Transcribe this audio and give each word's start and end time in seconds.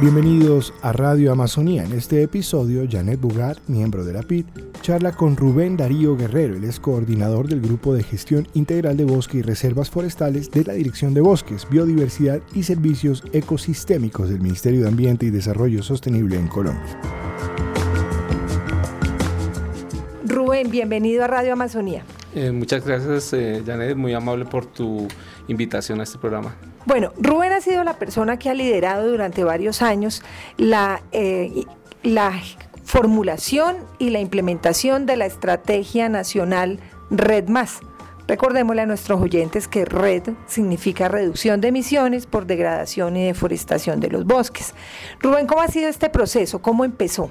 Bienvenidos 0.00 0.72
a 0.80 0.92
Radio 0.92 1.30
Amazonía. 1.30 1.84
En 1.84 1.92
este 1.92 2.22
episodio, 2.22 2.88
Janet 2.90 3.20
Bugar, 3.20 3.58
miembro 3.66 4.02
de 4.02 4.14
la 4.14 4.22
PIT, 4.22 4.46
charla 4.80 5.12
con 5.12 5.36
Rubén 5.36 5.76
Darío 5.76 6.16
Guerrero, 6.16 6.56
él 6.56 6.64
es 6.64 6.80
coordinador 6.80 7.48
del 7.48 7.60
Grupo 7.60 7.92
de 7.92 8.02
Gestión 8.02 8.48
Integral 8.54 8.96
de 8.96 9.04
Bosque 9.04 9.36
y 9.36 9.42
Reservas 9.42 9.90
Forestales 9.90 10.50
de 10.50 10.64
la 10.64 10.72
Dirección 10.72 11.12
de 11.12 11.20
Bosques, 11.20 11.68
Biodiversidad 11.68 12.40
y 12.54 12.62
Servicios 12.62 13.22
Ecosistémicos 13.34 14.30
del 14.30 14.40
Ministerio 14.40 14.80
de 14.80 14.88
Ambiente 14.88 15.26
y 15.26 15.30
Desarrollo 15.30 15.82
Sostenible 15.82 16.36
en 16.36 16.48
Colombia. 16.48 16.98
Rubén, 20.24 20.70
bienvenido 20.70 21.24
a 21.24 21.26
Radio 21.26 21.52
Amazonía. 21.52 22.04
Eh, 22.34 22.50
muchas 22.52 22.86
gracias, 22.86 23.34
eh, 23.34 23.62
Janet, 23.66 23.98
muy 23.98 24.14
amable 24.14 24.46
por 24.46 24.64
tu 24.64 25.06
invitación 25.46 26.00
a 26.00 26.04
este 26.04 26.18
programa. 26.18 26.56
Bueno, 26.86 27.12
Rubén 27.18 27.52
ha 27.52 27.60
sido 27.60 27.84
la 27.84 27.98
persona 27.98 28.38
que 28.38 28.48
ha 28.48 28.54
liderado 28.54 29.08
durante 29.08 29.44
varios 29.44 29.82
años 29.82 30.22
la, 30.56 31.02
eh, 31.12 31.64
la 32.02 32.32
formulación 32.84 33.76
y 33.98 34.10
la 34.10 34.20
implementación 34.20 35.06
de 35.06 35.16
la 35.16 35.26
Estrategia 35.26 36.08
Nacional 36.08 36.80
Red 37.10 37.48
Más. 37.48 37.80
Recordémosle 38.26 38.82
a 38.82 38.86
nuestros 38.86 39.20
oyentes 39.20 39.66
que 39.66 39.84
RED 39.84 40.34
significa 40.46 41.08
reducción 41.08 41.60
de 41.60 41.68
emisiones 41.68 42.26
por 42.26 42.46
degradación 42.46 43.16
y 43.16 43.26
deforestación 43.26 43.98
de 43.98 44.08
los 44.08 44.24
bosques. 44.24 44.72
Rubén, 45.20 45.48
¿cómo 45.48 45.62
ha 45.62 45.68
sido 45.68 45.88
este 45.88 46.10
proceso? 46.10 46.62
¿Cómo 46.62 46.84
empezó? 46.84 47.28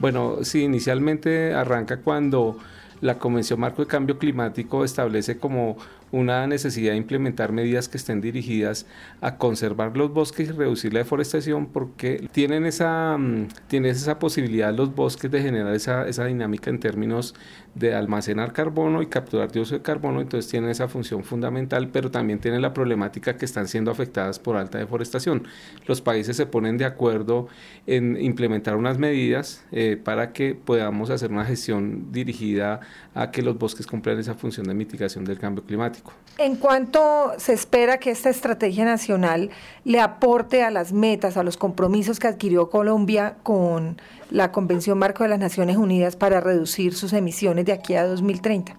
Bueno, 0.00 0.38
sí, 0.42 0.64
inicialmente 0.64 1.54
arranca 1.54 1.98
cuando 2.00 2.58
la 3.00 3.18
Convención 3.18 3.60
Marco 3.60 3.82
de 3.82 3.88
Cambio 3.88 4.18
Climático 4.18 4.84
establece 4.84 5.38
como 5.38 5.76
una 6.12 6.46
necesidad 6.46 6.92
de 6.92 6.98
implementar 6.98 7.52
medidas 7.52 7.88
que 7.88 7.96
estén 7.96 8.20
dirigidas 8.20 8.86
a 9.20 9.38
conservar 9.38 9.96
los 9.96 10.12
bosques 10.12 10.50
y 10.50 10.52
reducir 10.52 10.92
la 10.92 11.00
deforestación 11.00 11.66
porque 11.66 12.28
tienen 12.32 12.66
esa, 12.66 13.16
mm, 13.18 13.48
esa 13.70 14.18
posibilidad 14.18 14.72
los 14.72 14.94
bosques 14.94 15.30
de 15.30 15.42
generar 15.42 15.74
esa, 15.74 16.06
esa 16.06 16.26
dinámica 16.26 16.70
en 16.70 16.78
términos 16.78 17.34
de 17.74 17.94
almacenar 17.94 18.52
carbono 18.52 19.00
y 19.00 19.06
capturar 19.06 19.50
dióxido 19.50 19.78
de 19.78 19.82
carbono, 19.82 20.20
entonces 20.20 20.50
tienen 20.50 20.68
esa 20.68 20.88
función 20.88 21.24
fundamental, 21.24 21.88
pero 21.88 22.10
también 22.10 22.38
tienen 22.38 22.60
la 22.60 22.74
problemática 22.74 23.36
que 23.38 23.46
están 23.46 23.66
siendo 23.66 23.90
afectadas 23.90 24.38
por 24.38 24.56
alta 24.56 24.76
deforestación. 24.76 25.44
Los 25.86 26.02
países 26.02 26.36
se 26.36 26.44
ponen 26.44 26.76
de 26.76 26.84
acuerdo 26.84 27.48
en 27.86 28.20
implementar 28.20 28.76
unas 28.76 28.98
medidas 28.98 29.64
eh, 29.72 29.98
para 30.02 30.32
que 30.34 30.54
podamos 30.54 31.08
hacer 31.08 31.30
una 31.30 31.46
gestión 31.46 32.12
dirigida 32.12 32.80
a 33.14 33.30
que 33.30 33.40
los 33.40 33.58
bosques 33.58 33.86
cumplan 33.86 34.18
esa 34.18 34.34
función 34.34 34.66
de 34.66 34.74
mitigación 34.74 35.24
del 35.24 35.38
cambio 35.38 35.64
climático. 35.64 36.01
¿En 36.38 36.56
cuánto 36.56 37.32
se 37.36 37.52
espera 37.52 37.98
que 37.98 38.10
esta 38.10 38.30
estrategia 38.30 38.84
nacional 38.84 39.50
le 39.84 40.00
aporte 40.00 40.62
a 40.62 40.70
las 40.70 40.92
metas, 40.92 41.36
a 41.36 41.42
los 41.42 41.56
compromisos 41.56 42.18
que 42.18 42.26
adquirió 42.26 42.70
Colombia 42.70 43.36
con 43.42 44.00
la 44.30 44.50
Convención 44.50 44.98
Marco 44.98 45.22
de 45.24 45.28
las 45.28 45.38
Naciones 45.38 45.76
Unidas 45.76 46.16
para 46.16 46.40
reducir 46.40 46.94
sus 46.94 47.12
emisiones 47.12 47.66
de 47.66 47.72
aquí 47.72 47.94
a 47.94 48.06
2030? 48.06 48.74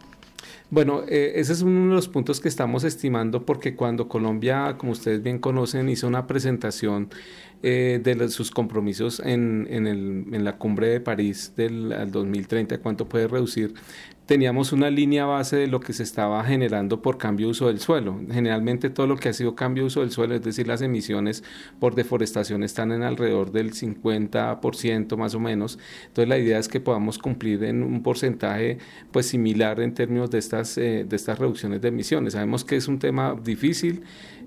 Bueno, 0.71 1.03
eh, 1.07 1.33
ese 1.35 1.53
es 1.53 1.61
uno 1.61 1.89
de 1.89 1.95
los 1.95 2.07
puntos 2.07 2.39
que 2.39 2.47
estamos 2.47 2.83
estimando 2.83 3.45
porque 3.45 3.75
cuando 3.75 4.09
Colombia, 4.09 4.75
como 4.79 4.91
ustedes 4.91 5.21
bien 5.21 5.37
conocen, 5.37 5.87
hizo 5.87 6.07
una 6.07 6.25
presentación 6.25 7.09
eh, 7.63 7.99
de 8.03 8.29
sus 8.29 8.51
compromisos 8.51 9.21
en, 9.21 9.67
en, 9.69 9.87
el, 9.87 10.25
en, 10.33 10.43
la 10.43 10.57
cumbre 10.57 10.87
de 10.87 10.99
París 10.99 11.53
del 11.55 12.11
2030, 12.11 12.77
cuánto 12.79 13.07
puede 13.07 13.27
reducir, 13.27 13.73
teníamos 14.25 14.71
una 14.71 14.89
línea 14.89 15.25
base 15.25 15.57
de 15.57 15.67
lo 15.67 15.79
que 15.79 15.93
se 15.93 16.03
estaba 16.03 16.43
generando 16.43 17.01
por 17.01 17.17
cambio 17.17 17.47
de 17.47 17.51
uso 17.51 17.67
del 17.67 17.79
suelo. 17.79 18.19
Generalmente 18.31 18.89
todo 18.89 19.07
lo 19.07 19.17
que 19.17 19.29
ha 19.29 19.33
sido 19.33 19.55
cambio 19.55 19.83
de 19.83 19.87
uso 19.87 20.01
del 20.01 20.11
suelo, 20.11 20.35
es 20.35 20.41
decir, 20.41 20.67
las 20.67 20.81
emisiones 20.81 21.43
por 21.79 21.95
deforestación 21.95 22.63
están 22.63 22.91
en 22.91 23.03
alrededor 23.03 23.51
del 23.51 23.73
50% 23.73 25.17
más 25.17 25.35
o 25.35 25.39
menos. 25.39 25.77
Entonces 26.07 26.29
la 26.29 26.37
idea 26.37 26.59
es 26.59 26.67
que 26.67 26.79
podamos 26.79 27.17
cumplir 27.17 27.63
en 27.63 27.83
un 27.83 28.01
porcentaje 28.03 28.77
pues 29.11 29.27
similar 29.27 29.79
en 29.81 29.93
términos 29.93 30.31
de 30.31 30.39
estas, 30.39 30.77
eh, 30.77 31.05
de 31.07 31.15
estas 31.15 31.39
reducciones 31.39 31.81
de 31.81 31.89
emisiones. 31.89 32.33
Sabemos 32.33 32.63
que 32.63 32.77
es 32.77 32.87
un 32.87 32.99
tema 32.99 33.35
difícil, 33.41 34.03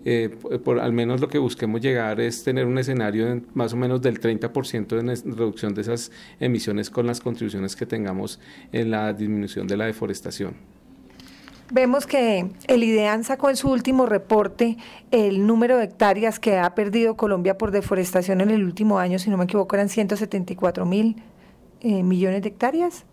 eh, 0.09 0.29
por, 0.65 0.79
al 0.79 0.93
menos 0.93 1.21
lo 1.21 1.27
que 1.29 1.39
busquemos 1.39 1.81
llegar 1.81 2.21
es 2.21 2.45
tener 2.45 2.67
un 2.67 2.79
escenario 2.79 3.06
más 3.55 3.73
o 3.73 3.77
menos 3.77 4.03
del 4.03 4.21
30% 4.21 4.87
de 4.87 5.35
reducción 5.37 5.75
de 5.75 5.83
esas 5.83 6.11
emisiones 6.41 6.91
con 6.91 7.07
las 7.07 7.21
contribuciones 7.21 7.77
que 7.77 7.87
tengamos 7.87 8.41
en 8.73 8.91
la 8.91 9.13
disminución 9.13 9.67
de 9.67 9.77
la 9.77 9.87
deforestación. 9.87 10.55
Vemos 11.73 12.07
que 12.07 12.47
el 12.69 12.85
IDEAN 12.85 13.25
sacó 13.25 13.51
en 13.51 13.57
su 13.57 13.69
último 13.69 14.07
reporte 14.07 14.77
el 15.11 15.47
número 15.49 15.79
de 15.79 15.85
hectáreas 15.85 16.39
que 16.39 16.59
ha 16.59 16.75
perdido 16.77 17.17
Colombia 17.17 17.59
por 17.59 17.73
deforestación 17.73 18.41
en 18.41 18.51
el 18.51 18.63
último 18.63 19.01
año, 19.01 19.19
si 19.19 19.31
no 19.31 19.37
me 19.37 19.45
equivoco, 19.45 19.75
eran 19.75 19.89
174 19.89 20.87
mil 20.87 21.17
eh, 21.81 22.05
millones 22.05 22.43
de 22.43 22.49
hectáreas. 22.49 23.05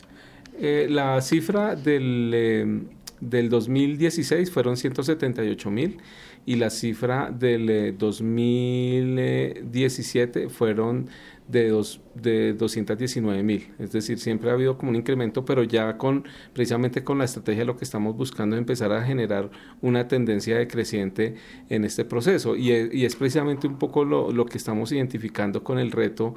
Eh, 0.59 0.85
la 0.87 1.19
cifra 1.21 1.75
del, 1.75 2.87
del 3.19 3.49
2016 3.49 4.51
fueron 4.51 4.77
178 4.77 5.71
mil 5.71 5.97
y 6.45 6.55
la 6.55 6.69
cifra 6.69 7.31
del 7.31 7.97
2017 7.97 10.43
eh, 10.43 10.49
fueron 10.49 11.09
de, 11.47 11.69
dos, 11.69 12.01
de 12.15 12.53
219 12.53 13.43
mil. 13.43 13.73
Es 13.79 13.91
decir, 13.91 14.19
siempre 14.19 14.49
ha 14.49 14.53
habido 14.53 14.77
como 14.77 14.91
un 14.91 14.95
incremento, 14.95 15.45
pero 15.45 15.63
ya 15.63 15.97
con 15.97 16.25
precisamente 16.53 17.03
con 17.03 17.17
la 17.17 17.25
estrategia 17.25 17.65
lo 17.65 17.77
que 17.77 17.83
estamos 17.83 18.15
buscando 18.15 18.55
es 18.55 18.59
empezar 18.59 18.91
a 18.91 19.03
generar 19.03 19.49
una 19.81 20.07
tendencia 20.07 20.57
decreciente 20.57 21.35
en 21.69 21.83
este 21.83 22.05
proceso. 22.05 22.55
Y 22.55 22.71
es, 22.71 22.93
y 22.93 23.05
es 23.05 23.15
precisamente 23.15 23.67
un 23.67 23.77
poco 23.77 24.05
lo, 24.05 24.31
lo, 24.31 24.45
que 24.45 24.57
estamos 24.57 24.91
identificando 24.91 25.63
con 25.63 25.79
el 25.79 25.91
reto 25.91 26.35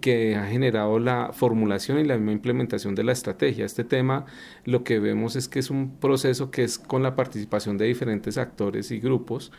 que 0.00 0.36
ha 0.36 0.46
generado 0.46 0.98
la 0.98 1.32
formulación 1.32 1.98
y 1.98 2.04
la 2.04 2.16
misma 2.16 2.32
implementación 2.32 2.94
de 2.94 3.04
la 3.04 3.12
estrategia. 3.12 3.64
Este 3.64 3.84
tema 3.84 4.26
lo 4.64 4.84
que 4.84 4.98
vemos 4.98 5.36
es 5.36 5.48
que 5.48 5.58
es 5.58 5.70
un 5.70 5.96
proceso 5.98 6.50
que 6.50 6.64
es 6.64 6.78
con 6.78 7.02
la 7.02 7.14
participación 7.14 7.78
de 7.78 7.86
diferentes 7.86 8.38
actores 8.38 8.90
y 8.90 9.00
grupos 9.00 9.52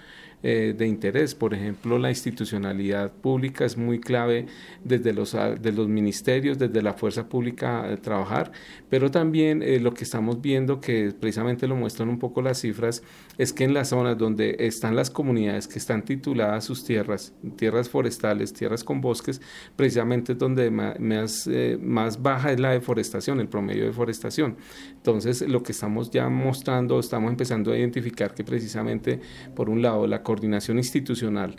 eh, 0.43 0.75
de 0.77 0.85
interés. 0.85 1.33
Por 1.33 1.53
ejemplo, 1.53 1.97
la 1.97 2.09
institucionalidad 2.09 3.11
pública 3.11 3.65
es 3.65 3.75
muy 3.75 3.99
clave 3.99 4.45
desde 4.83 5.11
los, 5.11 5.33
ah, 5.33 5.55
de 5.55 5.71
los 5.71 5.87
ministerios, 5.87 6.59
desde 6.59 6.81
la 6.83 6.93
fuerza 6.93 7.27
pública 7.27 7.97
trabajar, 8.01 8.51
pero 8.89 9.09
también 9.09 9.63
eh, 9.63 9.79
lo 9.79 9.93
que 9.93 10.03
estamos 10.03 10.39
viendo, 10.41 10.79
que 10.79 11.11
precisamente 11.19 11.67
lo 11.67 11.75
muestran 11.75 12.09
un 12.09 12.19
poco 12.19 12.41
las 12.41 12.61
cifras, 12.61 13.01
es 13.37 13.51
que 13.51 13.63
en 13.63 13.73
las 13.73 13.89
zonas 13.89 14.17
donde 14.17 14.55
están 14.59 14.95
las 14.95 15.09
comunidades 15.09 15.67
que 15.67 15.79
están 15.79 16.03
tituladas 16.03 16.65
sus 16.65 16.83
tierras, 16.83 17.33
tierras 17.55 17.89
forestales, 17.89 18.53
tierras 18.53 18.83
con 18.83 19.01
bosques, 19.01 19.41
precisamente 19.75 20.33
es 20.33 20.37
donde 20.37 20.69
más, 20.69 21.47
eh, 21.47 21.79
más 21.81 22.21
baja 22.21 22.51
es 22.51 22.59
la 22.59 22.71
deforestación, 22.71 23.39
el 23.39 23.47
promedio 23.47 23.81
de 23.81 23.87
deforestación. 23.87 24.57
Entonces, 24.91 25.41
lo 25.41 25.63
que 25.63 25.71
estamos 25.71 26.11
ya 26.11 26.29
mostrando, 26.29 26.99
estamos 26.99 27.31
empezando 27.31 27.71
a 27.71 27.77
identificar 27.77 28.33
que 28.33 28.43
precisamente, 28.43 29.19
por 29.55 29.69
un 29.69 29.81
lado, 29.81 30.05
la 30.05 30.23
coordinación 30.27 30.77
institucional, 30.77 31.55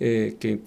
eh, 0.00 0.36
que 0.40 0.60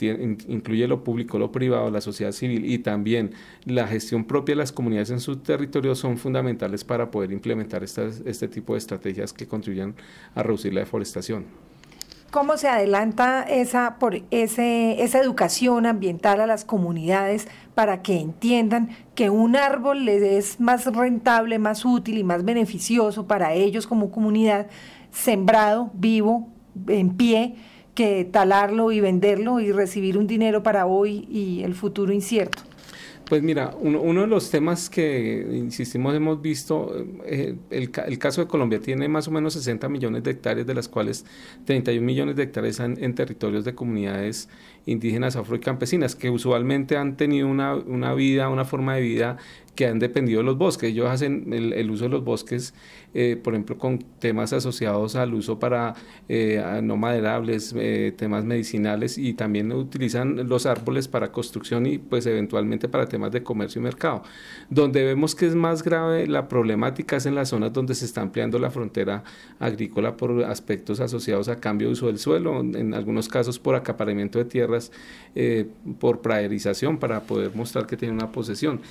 incluye 0.47 0.87
lo 0.87 1.03
público, 1.03 1.37
lo 1.37 1.51
privado, 1.51 1.91
la 1.91 1.99
sociedad 1.99 2.31
civil 2.31 2.63
y 2.63 2.77
también 2.79 3.31
la 3.65 3.87
gestión 3.87 4.23
propia 4.23 4.53
de 4.53 4.59
las 4.59 4.71
comunidades 4.71 5.09
en 5.09 5.19
su 5.19 5.35
territorio 5.35 5.93
son 5.95 6.17
fundamentales 6.17 6.85
para 6.85 7.11
poder 7.11 7.33
implementar 7.33 7.83
este 7.83 8.47
tipo 8.47 8.71
de 8.71 8.79
estrategias 8.79 9.33
que 9.33 9.47
contribuyan 9.47 9.95
a 10.33 10.43
reducir 10.43 10.73
la 10.73 10.79
deforestación. 10.79 11.43
¿Cómo 12.31 12.55
se 12.55 12.69
adelanta 12.69 13.43
esa, 13.43 13.99
por 13.99 14.21
ese, 14.31 15.03
esa 15.03 15.19
educación 15.19 15.85
ambiental 15.85 16.39
a 16.39 16.47
las 16.47 16.63
comunidades 16.63 17.49
para 17.75 18.01
que 18.01 18.17
entiendan 18.21 18.91
que 19.13 19.29
un 19.29 19.57
árbol 19.57 20.05
les 20.05 20.23
es 20.23 20.61
más 20.61 20.85
rentable, 20.85 21.59
más 21.59 21.83
útil 21.83 22.17
y 22.17 22.23
más 22.23 22.45
beneficioso 22.45 23.27
para 23.27 23.51
ellos 23.51 23.87
como 23.87 24.09
comunidad, 24.09 24.67
sembrado, 25.11 25.91
vivo, 25.93 26.47
en 26.87 27.15
pie 27.15 27.55
que 27.95 28.25
talarlo 28.25 28.91
y 28.91 28.99
venderlo 28.99 29.59
y 29.59 29.71
recibir 29.71 30.17
un 30.17 30.27
dinero 30.27 30.63
para 30.63 30.85
hoy 30.85 31.27
y 31.29 31.63
el 31.63 31.75
futuro 31.75 32.13
incierto. 32.13 32.63
Pues 33.31 33.41
mira, 33.43 33.73
uno, 33.79 34.21
de 34.21 34.27
los 34.27 34.51
temas 34.51 34.89
que, 34.89 35.47
insistimos, 35.53 36.13
hemos 36.13 36.41
visto, 36.41 36.93
eh, 37.25 37.55
el, 37.69 37.89
el, 38.05 38.19
caso 38.19 38.41
de 38.41 38.47
Colombia 38.47 38.81
tiene 38.81 39.07
más 39.07 39.29
o 39.29 39.31
menos 39.31 39.53
60 39.53 39.87
millones 39.87 40.23
de 40.23 40.31
hectáreas, 40.31 40.67
de 40.67 40.73
las 40.73 40.89
cuales 40.89 41.25
31 41.63 42.05
millones 42.05 42.35
de 42.35 42.43
hectáreas 42.43 42.81
en, 42.81 43.01
en 43.01 43.15
territorios 43.15 43.63
de 43.63 43.73
comunidades 43.73 44.49
indígenas 44.85 45.37
afro 45.37 45.55
y 45.55 45.61
campesinas, 45.61 46.13
que 46.13 46.29
usualmente 46.29 46.97
han 46.97 47.15
tenido 47.15 47.47
una, 47.47 47.75
una 47.75 48.13
vida, 48.13 48.49
una 48.49 48.65
forma 48.65 48.95
de 48.95 49.01
vida 49.01 49.37
que 49.75 49.87
han 49.87 49.99
dependido 49.99 50.39
de 50.39 50.45
los 50.45 50.57
bosques. 50.57 50.91
Ellos 50.91 51.09
hacen 51.09 51.53
el, 51.53 51.89
uso 51.89 52.05
de 52.05 52.09
los 52.09 52.23
bosques, 52.23 52.73
eh, 53.13 53.39
por 53.41 53.53
ejemplo, 53.53 53.77
con 53.77 53.99
temas 54.19 54.53
asociados 54.53 55.15
al 55.15 55.33
uso 55.33 55.59
para 55.59 55.95
eh, 56.27 56.81
no 56.83 56.97
maderables, 56.97 57.73
eh, 57.77 58.13
temas 58.17 58.43
medicinales 58.43 59.17
y 59.17 59.33
también 59.33 59.71
utilizan 59.71 60.47
los 60.47 60.65
árboles 60.65 61.07
para 61.07 61.31
construcción 61.31 61.85
y 61.85 61.97
pues 61.97 62.25
eventualmente 62.25 62.89
para 62.89 63.07
temas 63.07 63.31
de 63.31 63.43
comercio 63.43 63.79
y 63.79 63.83
mercado. 63.83 64.23
Donde 64.69 65.03
vemos 65.03 65.35
que 65.35 65.45
es 65.45 65.55
más 65.55 65.83
grave 65.83 66.27
la 66.27 66.47
problemática 66.47 67.17
es 67.17 67.25
en 67.25 67.35
las 67.35 67.49
zonas 67.49 67.73
donde 67.73 67.95
se 67.95 68.05
está 68.05 68.21
ampliando 68.21 68.59
la 68.59 68.71
frontera 68.71 69.23
agrícola 69.59 70.17
por 70.17 70.43
aspectos 70.43 70.99
asociados 70.99 71.47
a 71.47 71.59
cambio 71.59 71.87
de 71.87 71.93
uso 71.93 72.07
del 72.07 72.19
suelo, 72.19 72.59
en 72.59 72.93
algunos 72.93 73.29
casos 73.29 73.59
por 73.59 73.75
acaparamiento 73.75 74.37
de 74.37 74.45
tierras, 74.45 74.91
por 75.99 76.21
praderización 76.21 76.97
para 76.97 77.21
poder 77.21 77.55
mostrar 77.55 77.87
que 77.87 77.97
tiene 77.97 78.13
una 78.13 78.31
posesión. 78.31 78.81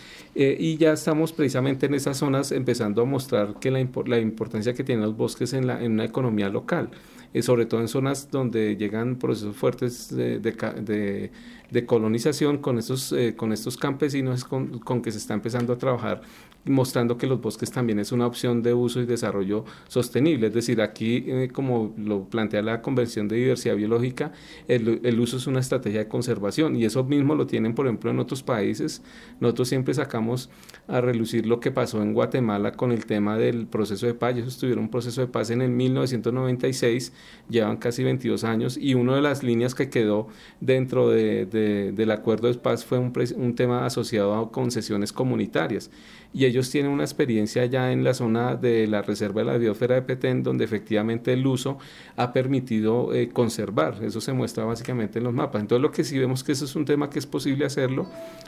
Y 0.71 0.77
ya 0.77 0.93
estamos 0.93 1.33
precisamente 1.33 1.87
en 1.87 1.95
esas 1.95 2.17
zonas 2.17 2.53
empezando 2.53 3.03
a 3.03 3.05
mostrar 3.05 3.59
que 3.59 3.73
la, 3.73 3.85
la 4.07 4.19
importancia 4.21 4.73
que 4.73 4.85
tienen 4.85 5.05
los 5.05 5.17
bosques 5.17 5.53
en, 5.53 5.67
la, 5.67 5.83
en 5.83 5.93
una 5.93 6.05
economía 6.05 6.49
local, 6.49 6.91
eh, 7.35 7.43
sobre 7.43 7.67
todo 7.67 7.81
en 7.81 7.89
zonas 7.89 8.31
donde 8.31 8.77
llegan 8.77 9.17
procesos 9.17 9.57
fuertes 9.57 10.15
de, 10.15 10.39
de, 10.39 11.33
de, 11.73 11.87
colonización 11.87 12.59
con 12.59 12.79
estos, 12.79 13.13
eh, 13.13 13.35
con 13.37 13.53
estos 13.53 13.77
campesinos 13.77 14.45
con, 14.45 14.79
con 14.79 15.03
que 15.03 15.11
se 15.11 15.19
está 15.19 15.35
empezando 15.35 15.73
a 15.73 15.77
trabajar 15.79 16.23
mostrando 16.65 17.17
que 17.17 17.27
los 17.27 17.41
bosques 17.41 17.71
también 17.71 17.99
es 17.99 18.13
una 18.13 18.27
opción 18.27 18.63
de 18.63 18.75
uso 18.75 19.01
y 19.01 19.07
desarrollo 19.07 19.65
sostenible. 19.89 20.49
Es 20.49 20.53
decir, 20.53 20.83
aquí, 20.83 21.25
eh, 21.27 21.49
como 21.53 21.95
lo 21.97 22.25
plantea 22.25 22.63
la 22.63 22.83
Convención 22.83 23.29
de 23.29 23.37
Diversidad 23.37 23.77
Biológica, 23.77 24.33
el, 24.69 25.21
uso 25.21 25.39
es 25.39 25.47
una 25.47 25.61
estrategia 25.61 26.01
de 26.01 26.09
conservación 26.09 26.77
y 26.77 26.85
eso 26.85 27.05
mismo 27.05 27.35
lo 27.35 27.47
tienen, 27.47 27.75
por 27.75 27.87
ejemplo, 27.87 28.11
en 28.11 28.19
otros 28.19 28.43
países. 28.43 29.03
Nosotros 29.41 29.69
siempre 29.69 29.95
sacamos 29.95 30.51
a 30.87 31.01
relucir 31.01 31.47
lo 31.47 31.61
que 31.61 31.71
pasó 31.71 32.03
en 32.03 32.13
Guatemala 32.13 32.73
con 32.73 32.93
el 32.93 33.07
tema 33.07 33.39
del 33.39 33.67
proceso 33.67 34.07
de 34.07 34.15
paz. 34.15 34.37
Ellos 34.37 34.59
tuvieron 34.59 34.85
un 34.85 34.91
proceso 34.91 35.21
de 35.23 35.29
paz 35.29 35.51
en 35.51 35.63
el 35.63 35.71
1996, 35.71 37.13
llevan 37.49 37.79
casi 37.79 38.05
22 38.05 38.45
años 38.45 38.77
y 38.77 38.95
una 38.95 39.15
de 39.15 39.23
las 39.23 39.43
líneas 39.43 39.75
que 39.75 39.89
quedó 39.89 40.29
dentro 40.61 41.09
del 41.11 42.11
acuerdo 42.11 42.49
de 42.49 42.55
paz 42.55 42.85
fue 42.85 42.99
un, 42.99 43.13
un 43.37 43.55
tema 43.55 43.87
asociado 43.87 44.35
a 44.35 44.51
concesiones 44.53 45.13
comunitarias 45.13 45.91
y 46.33 46.50
ellos 46.51 46.71
tienen 46.71 46.93
una 46.93 47.05
experiencia 47.05 47.65
ya 47.67 47.93
en 47.93 48.05
la 48.05 48.15
zona 48.15 48.55
de 48.55 48.87
la 48.87 49.03
Reserva 49.03 49.41
de 49.41 49.47
la 49.47 49.59
Biosfera 49.59 49.95
de 49.95 50.03
Petén, 50.03 50.43
donde 50.43 50.65
efectivamente 50.65 51.33
el 51.33 51.47
uso 51.47 51.79
ha 52.17 52.33
permitido 52.33 53.15
eh, 53.15 53.29
conservar. 53.31 53.97
Eso 54.03 54.21
se 54.21 54.33
muestra 54.33 54.65
básicamente 54.65 55.19
en 55.19 55.25
los 55.25 55.35
mapas. 55.35 55.63
Entonces 55.63 55.83
lo 55.83 55.91
que 55.91 56.05
sí 56.05 56.19
vemos 56.19 56.45
que 56.45 56.53
eso 56.53 56.65
es 56.65 56.77
un 56.77 56.85
tema 56.85 57.11
que 57.11 57.19
es 57.19 57.27
posible 57.27 57.65
hacerlo, 57.65 58.07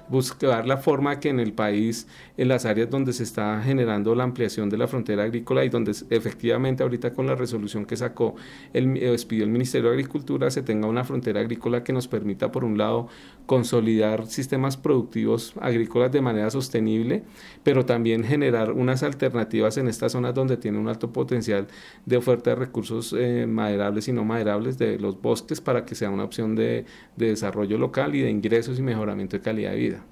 buscar 0.08 0.66
la 0.66 0.76
forma 0.76 1.18
que 1.20 1.30
en 1.30 1.40
el 1.40 1.52
país, 1.52 2.06
en 2.36 2.48
las 2.48 2.64
áreas 2.64 2.90
donde 2.90 3.12
se 3.12 3.22
está 3.22 3.60
generando 3.62 4.14
la 4.14 4.24
ampliación 4.24 4.68
de 4.68 4.78
la 4.78 4.86
frontera 4.88 5.24
agrícola 5.24 5.64
y 5.64 5.68
donde 5.68 5.92
efectivamente 6.10 6.82
ahorita 6.82 7.12
con 7.12 7.26
la 7.26 7.34
resolución 7.34 7.84
que 7.84 7.96
sacó, 7.96 8.34
el, 8.72 8.96
eh, 8.96 9.16
el 9.30 9.48
Ministerio 9.48 9.88
de 9.88 9.94
Agricultura, 9.94 10.50
se 10.50 10.62
tenga 10.62 10.86
una 10.88 11.04
frontera 11.04 11.40
agrícola 11.40 11.82
que 11.82 11.92
nos 11.92 12.08
permita, 12.08 12.52
por 12.52 12.64
un 12.64 12.76
lado, 12.78 13.08
consolidar 13.46 14.26
sistemas 14.26 14.76
productivos 14.76 15.54
agrícolas 15.60 16.12
de 16.12 16.20
manera 16.20 16.50
sostenible, 16.50 17.24
pero 17.62 17.84
también 17.84 18.24
generar 18.24 18.72
unas 18.72 19.02
alternativas 19.02 19.76
en 19.76 19.88
estas 19.88 20.12
zonas 20.12 20.34
donde 20.34 20.56
tiene 20.56 20.78
un 20.78 20.88
alto 20.88 21.12
potencial 21.12 21.66
de 22.06 22.16
oferta 22.16 22.50
de 22.50 22.56
recursos 22.56 23.14
eh, 23.18 23.46
maderables 23.46 24.08
y 24.08 24.12
no 24.12 24.24
maderables 24.24 24.78
de 24.78 24.98
los 24.98 25.20
bosques 25.20 25.60
para 25.60 25.84
que 25.84 25.94
sea 25.94 26.10
una 26.10 26.24
opción 26.24 26.54
de, 26.54 26.84
de 27.16 27.28
desarrollo 27.28 27.78
local 27.78 28.14
y 28.14 28.22
de 28.22 28.30
ingresos 28.30 28.78
y 28.78 28.82
mejoramiento 28.82 29.36
de 29.36 29.42
calidad 29.42 29.72
de 29.72 29.76
vida. 29.76 30.04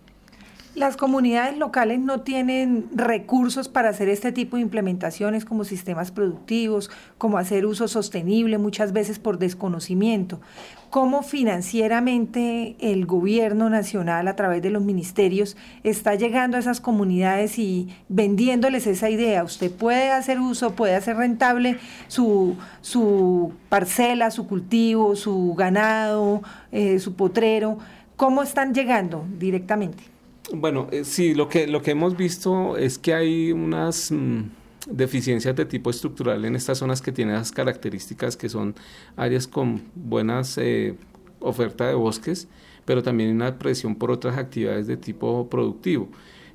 Las 0.81 0.97
comunidades 0.97 1.59
locales 1.59 2.01
no 2.01 2.23
tienen 2.23 2.87
recursos 2.95 3.69
para 3.69 3.91
hacer 3.91 4.09
este 4.09 4.33
tipo 4.33 4.57
de 4.57 4.63
implementaciones 4.63 5.45
como 5.45 5.65
sistemas 5.65 6.11
productivos, 6.11 6.91
como 7.19 7.37
hacer 7.37 7.67
uso 7.67 7.87
sostenible, 7.87 8.57
muchas 8.57 8.95
veces 8.95 9.19
por 9.19 9.39
desconocimiento. 9.39 10.41
¿Cómo 10.89 11.23
financieramente 11.23 12.77
el 12.81 13.05
gobierno 13.05 13.69
nacional 13.69 14.27
a 14.27 14.37
través 14.37 14.63
de 14.63 14.71
los 14.71 14.83
ministerios 14.83 15.55
está 15.85 16.15
llegando 16.15 16.57
a 16.57 16.61
esas 16.61 16.81
comunidades 16.81 17.59
y 17.59 17.95
vendiéndoles 18.09 18.87
esa 18.87 19.11
idea? 19.11 19.45
Usted 19.45 19.71
puede 19.71 20.11
hacer 20.11 20.41
uso, 20.41 20.77
puede 20.77 20.95
hacer 20.95 21.19
rentable 21.19 21.77
su, 22.09 22.57
su 22.81 23.53
parcela, 23.69 24.31
su 24.31 24.47
cultivo, 24.47 25.15
su 25.15 25.55
ganado, 25.59 26.41
eh, 26.73 27.01
su 27.01 27.17
potrero. 27.17 27.77
¿Cómo 28.17 28.43
están 28.43 28.73
llegando 28.73 29.27
directamente? 29.39 30.20
Bueno, 30.53 30.89
eh, 30.91 31.05
sí, 31.05 31.35
lo 31.35 31.49
que, 31.49 31.67
lo 31.67 31.83
que 31.83 31.93
hemos 31.93 32.17
visto 32.17 32.77
es 32.77 32.99
que 32.99 33.15
hay 33.15 33.53
unas 33.53 34.11
mm, 34.11 34.43
deficiencias 34.91 35.55
de 35.55 35.65
tipo 35.65 35.91
estructural 35.91 36.45
en 36.45 36.57
estas 36.57 36.79
zonas 36.79 37.03
que 37.03 37.13
tienen 37.13 37.37
esas 37.37 37.53
características 37.53 38.37
que 38.37 38.49
son 38.49 38.75
áreas 39.17 39.47
con 39.47 39.83
buenas 39.95 40.59
eh, 40.59 40.97
oferta 41.39 41.87
de 41.87 41.95
bosques, 41.95 42.49
pero 42.85 43.03
también 43.03 43.31
una 43.31 43.59
presión 43.59 43.95
por 43.95 44.11
otras 44.11 44.39
actividades 44.39 44.87
de 44.87 44.97
tipo 44.97 45.49
productivo. 45.49 46.09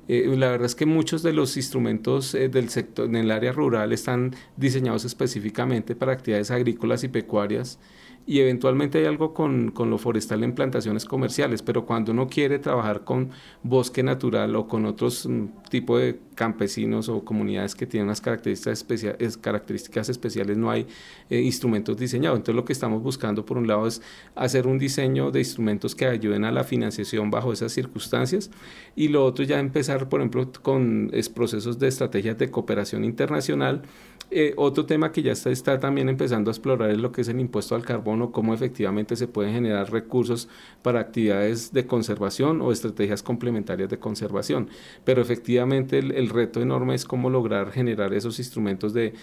Eh, 0.08 0.34
la 0.36 0.50
verdad 0.50 0.66
es 0.66 0.74
que 0.74 0.86
muchos 0.86 1.22
de 1.22 1.32
los 1.32 1.56
instrumentos 1.56 2.32
del 2.32 2.68
sector 2.68 3.08
en 3.08 3.16
el 3.16 3.30
área 3.30 3.52
rural 3.52 3.92
están 3.92 4.34
diseñados 4.56 5.04
específicamente 5.04 5.96
para 5.96 6.12
actividades 6.12 6.50
agrícolas 6.50 7.02
y 7.02 7.08
pecuarias 7.08 7.78
y 8.26 8.40
eventualmente 8.40 8.98
hay 8.98 9.04
algo 9.04 9.32
con, 9.32 9.70
con, 9.70 9.88
lo 9.88 9.98
forestal 9.98 10.42
en 10.42 10.52
plantaciones 10.52 11.04
comerciales, 11.04 11.62
pero 11.62 11.86
cuando 11.86 12.10
uno 12.10 12.26
quiere 12.28 12.58
trabajar 12.58 13.04
con 13.04 13.30
bosque 13.62 14.02
natural 14.02 14.56
o 14.56 14.66
con 14.66 14.84
otros 14.84 15.26
mm, 15.26 15.46
tipos 15.70 16.00
de 16.00 16.18
campesinos 16.34 17.08
o 17.08 17.24
comunidades 17.24 17.74
que 17.74 17.86
tienen 17.86 18.08
unas 18.08 18.20
características, 18.20 18.84
características 19.40 20.08
especiales, 20.08 20.56
no 20.56 20.70
hay 20.70 20.86
eh, 21.30 21.40
instrumentos 21.40 21.96
diseñados. 21.96 22.38
Entonces 22.38 22.56
lo 22.56 22.64
que 22.64 22.72
estamos 22.72 23.00
buscando 23.02 23.46
por 23.46 23.58
un 23.58 23.68
lado 23.68 23.86
es 23.86 24.02
hacer 24.34 24.66
un 24.66 24.78
diseño 24.78 25.30
de 25.30 25.40
instrumentos 25.40 25.94
que 25.94 26.06
ayuden 26.06 26.44
a 26.44 26.50
la 26.50 26.64
financiación 26.64 27.30
bajo 27.30 27.52
esas 27.52 27.72
circunstancias 27.72 28.50
y 28.96 29.08
lo 29.08 29.24
otro 29.24 29.44
ya 29.44 29.60
empezar, 29.60 30.08
por 30.08 30.20
ejemplo, 30.20 30.50
con 30.62 31.12
procesos 31.34 31.78
de 31.78 31.88
estrategias 31.88 32.38
de 32.38 32.50
cooperación 32.50 33.04
internacional. 33.04 33.82
Eh, 34.38 34.52
otro 34.58 34.84
tema 34.84 35.12
que 35.12 35.22
ya 35.22 35.32
está, 35.32 35.48
está 35.48 35.80
también 35.80 36.10
empezando 36.10 36.50
a 36.50 36.52
explorar 36.52 36.90
es 36.90 36.98
lo 36.98 37.10
que 37.10 37.22
es 37.22 37.28
el 37.28 37.40
impuesto 37.40 37.74
al 37.74 37.86
carbono, 37.86 38.32
cómo 38.32 38.52
efectivamente 38.52 39.16
se 39.16 39.28
pueden 39.28 39.54
generar 39.54 39.90
recursos 39.90 40.50
para 40.82 41.00
actividades 41.00 41.72
de 41.72 41.86
conservación 41.86 42.60
o 42.60 42.70
estrategias 42.70 43.22
complementarias 43.22 43.88
de 43.88 43.98
conservación. 43.98 44.68
Pero 45.04 45.22
efectivamente 45.22 45.98
el 45.98 46.26
el 46.26 46.30
reto 46.30 46.60
enorme 46.60 46.94
es 46.94 47.04
cómo 47.04 47.30
lograr 47.30 47.70
generar 47.70 48.12
esos 48.12 48.38
instrumentos 48.38 48.92
de, 48.92 49.14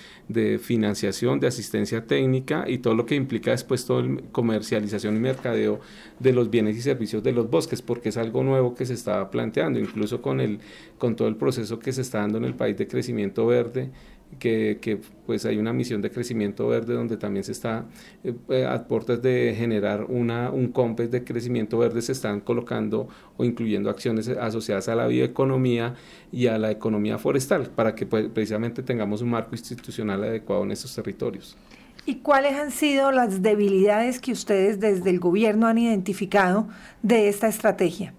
financiación, 0.59 1.39
de 1.39 1.47
asistencia 1.47 2.05
técnica 2.05 2.65
y 2.67 2.77
todo 2.77 2.95
lo 2.95 3.05
que 3.05 3.15
implica 3.15 3.51
después 3.51 3.85
toda 3.85 4.03
la 4.03 4.21
comercialización 4.31 5.17
y 5.17 5.19
mercadeo 5.19 5.79
de 6.19 6.31
los 6.31 6.49
bienes 6.49 6.77
y 6.77 6.81
servicios 6.81 7.21
de 7.23 7.33
los 7.33 7.49
bosques, 7.49 7.81
porque 7.81 8.09
es 8.09 8.17
algo 8.17 8.43
nuevo 8.43 8.75
que 8.75 8.85
se 8.85 8.93
está 8.93 9.29
planteando, 9.29 9.79
incluso 9.79 10.21
con, 10.21 10.39
el, 10.39 10.59
con 10.97 11.15
todo 11.15 11.27
el 11.27 11.35
proceso 11.35 11.79
que 11.79 11.91
se 11.91 12.01
está 12.01 12.19
dando 12.19 12.37
en 12.37 12.45
el 12.45 12.55
país 12.55 12.77
de 12.77 12.87
crecimiento 12.87 13.45
verde 13.45 13.91
que, 14.39 14.79
que, 14.81 14.99
pues 15.25 15.45
hay 15.45 15.57
una 15.57 15.73
misión 15.73 16.01
de 16.01 16.11
crecimiento 16.11 16.67
verde 16.67 16.93
donde 16.93 17.17
también 17.17 17.43
se 17.43 17.51
está 17.51 17.85
eh, 18.23 18.33
eh, 18.49 18.65
a 18.65 18.87
puertas 18.87 19.21
de 19.21 19.55
generar 19.57 20.05
una, 20.05 20.51
un 20.51 20.69
COMPES 20.69 21.11
de 21.11 21.23
crecimiento 21.23 21.77
verde, 21.77 22.01
se 22.01 22.11
están 22.11 22.41
colocando 22.41 23.07
o 23.37 23.45
incluyendo 23.45 23.89
acciones 23.89 24.27
asociadas 24.27 24.89
a 24.89 24.95
la 24.95 25.07
bioeconomía 25.07 25.95
y 26.31 26.47
a 26.47 26.57
la 26.57 26.71
economía 26.71 27.17
forestal 27.17 27.69
para 27.69 27.95
que 27.95 28.05
pues, 28.05 28.27
precisamente 28.27 28.83
tengamos 28.83 29.21
un 29.21 29.29
marco 29.29 29.55
institucional 29.55 30.23
adecuado 30.23 30.63
en 30.63 30.71
estos 30.71 30.93
territorios. 30.95 31.57
¿Y 32.05 32.15
cuáles 32.15 32.55
han 32.55 32.71
sido 32.71 33.11
las 33.11 33.41
debilidades 33.41 34.19
que 34.19 34.33
ustedes 34.33 34.79
desde 34.79 35.09
el 35.09 35.19
gobierno 35.19 35.67
han 35.67 35.77
identificado 35.77 36.67
de 37.01 37.29
esta 37.29 37.47
estrategia? 37.47 38.13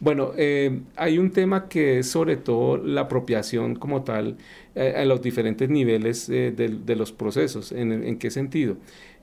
Bueno, 0.00 0.32
eh, 0.36 0.80
hay 0.96 1.18
un 1.18 1.30
tema 1.30 1.68
que 1.68 2.00
es 2.00 2.10
sobre 2.10 2.36
todo 2.36 2.76
la 2.76 3.02
apropiación 3.02 3.74
como 3.76 4.02
tal 4.02 4.36
eh, 4.74 4.94
a 4.96 5.04
los 5.04 5.22
diferentes 5.22 5.68
niveles 5.70 6.28
eh, 6.28 6.52
de, 6.52 6.96
los 6.96 7.12
procesos. 7.12 7.72
¿En, 7.72 8.18
qué 8.18 8.30
sentido? 8.30 8.76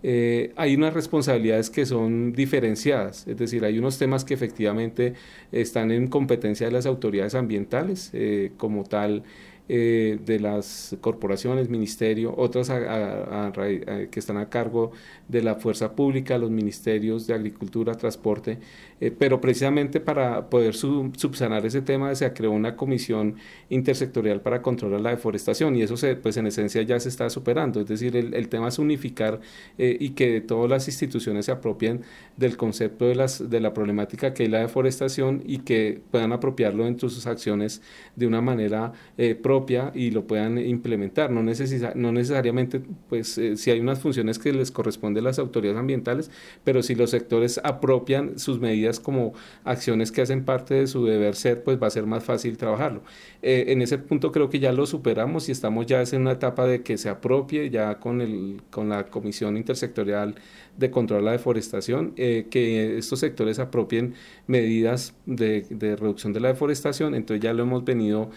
hay 0.03 0.75
unas 0.75 0.95
responsabilidades 0.95 1.69
que 1.69 1.85
son 1.85 2.33
diferenciadas, 2.33 3.27
es 3.27 3.37
decir, 3.37 3.63
hay 3.63 3.77
unos 3.77 3.99
temas 3.99 4.25
que 4.25 4.33
efectivamente 4.33 5.13
están 5.51 5.91
en 5.91 6.07
competencia 6.07 6.65
de 6.65 6.71
las 6.73 6.87
autoridades 6.87 7.35
ambientales, 7.35 8.11
como 8.57 8.83
tal 8.83 9.21
eh, 9.69 10.19
de 10.25 10.39
las 10.39 10.95
corporaciones, 11.01 11.69
ministerio, 11.69 12.33
otras 12.35 12.69
que 12.69 14.19
están 14.19 14.37
a 14.37 14.49
cargo 14.49 14.91
de 15.27 15.41
la 15.41 15.55
fuerza 15.55 15.95
pública, 15.95 16.37
los 16.37 16.51
ministerios 16.51 17.25
de 17.27 17.33
agricultura, 17.33 17.95
transporte, 17.95 18.59
eh, 18.99 19.11
pero 19.17 19.41
precisamente 19.41 19.99
para 19.99 20.49
poder 20.49 20.75
subsanar 20.75 21.65
ese 21.65 21.81
tema 21.81 22.13
se 22.13 22.31
creó 22.33 22.51
una 22.51 22.75
comisión 22.75 23.35
intersectorial 23.69 24.41
para 24.41 24.61
controlar 24.61 25.01
la 25.01 25.09
deforestación 25.09 25.75
y 25.75 25.81
eso 25.81 25.97
se, 25.97 26.15
pues 26.15 26.37
en 26.37 26.47
esencia 26.47 26.81
ya 26.83 26.99
se 26.99 27.09
está 27.09 27.29
superando, 27.29 27.81
es 27.81 27.87
decir, 27.87 28.15
el, 28.15 28.49
tema 28.49 28.67
es 28.67 28.77
unificar 28.77 29.39
eh, 29.77 29.97
y 29.99 30.11
que 30.11 30.41
todas 30.41 30.69
las 30.69 30.87
instituciones 30.87 31.45
se 31.45 31.51
apropien 31.51 32.01
del 32.37 32.57
concepto 32.57 33.05
de, 33.05 33.15
las, 33.15 33.49
de 33.49 33.59
la 33.59 33.73
problemática 33.73 34.33
que 34.33 34.43
es 34.43 34.49
la 34.49 34.59
deforestación 34.59 35.41
y 35.45 35.59
que 35.59 36.01
puedan 36.11 36.31
apropiarlo 36.31 36.85
en 36.85 36.99
sus 36.99 37.25
acciones 37.25 37.81
de 38.15 38.27
una 38.27 38.41
manera 38.41 38.91
propia 39.51 39.91
y 39.93 40.11
lo 40.11 40.27
puedan 40.27 40.57
implementar. 40.57 41.29
No, 41.29 41.43
no 41.43 42.11
necesariamente, 42.13 42.81
pues 43.09 43.37
eh, 43.37 43.57
si 43.57 43.69
hay 43.69 43.81
unas 43.81 43.99
funciones 43.99 44.39
que 44.39 44.53
les 44.53 44.71
corresponden 44.71 45.25
a 45.25 45.27
las 45.27 45.39
autoridades 45.39 45.77
ambientales, 45.77 46.31
pero 46.63 46.81
si 46.81 46.95
los 46.95 47.09
sectores 47.09 47.59
apropian 47.61 48.39
sus 48.39 48.61
medidas 48.61 49.01
como 49.01 49.33
acciones 49.65 50.13
que 50.13 50.21
hacen 50.21 50.45
parte 50.45 50.75
de 50.75 50.87
su 50.87 51.05
deber 51.05 51.35
ser, 51.35 51.63
pues 51.65 51.77
va 51.83 51.87
a 51.87 51.89
ser 51.89 52.05
más 52.05 52.23
fácil 52.23 52.55
trabajarlo. 52.55 53.01
Eh, 53.41 53.65
en 53.73 53.81
ese 53.81 53.97
punto 53.97 54.31
creo 54.31 54.49
que 54.49 54.59
ya 54.59 54.71
lo 54.71 54.85
superamos 54.85 55.49
y 55.49 55.51
estamos 55.51 55.85
ya 55.85 56.01
en 56.01 56.21
una 56.21 56.31
etapa 56.31 56.65
de 56.65 56.81
que 56.81 56.97
se 56.97 57.09
apropie 57.09 57.69
ya 57.69 57.99
con, 57.99 58.21
el, 58.21 58.61
con 58.69 58.87
la 58.87 59.07
Comisión 59.07 59.57
Intersectorial 59.57 60.35
de 60.77 60.91
Control 60.91 61.19
de 61.19 61.25
la 61.25 61.31
Deforestación, 61.33 62.13
eh, 62.17 62.47
que 62.49 62.97
estos 62.97 63.19
sectores 63.19 63.59
apropien 63.59 64.15
medidas 64.47 65.15
de, 65.25 65.61
de, 65.69 65.95
reducción 65.95 66.33
de 66.33 66.39
la 66.39 66.49
deforestación, 66.49 67.13
entonces 67.15 67.43
ya 67.43 67.53
lo 67.53 67.63
hemos 67.63 67.83
venido 67.85 68.29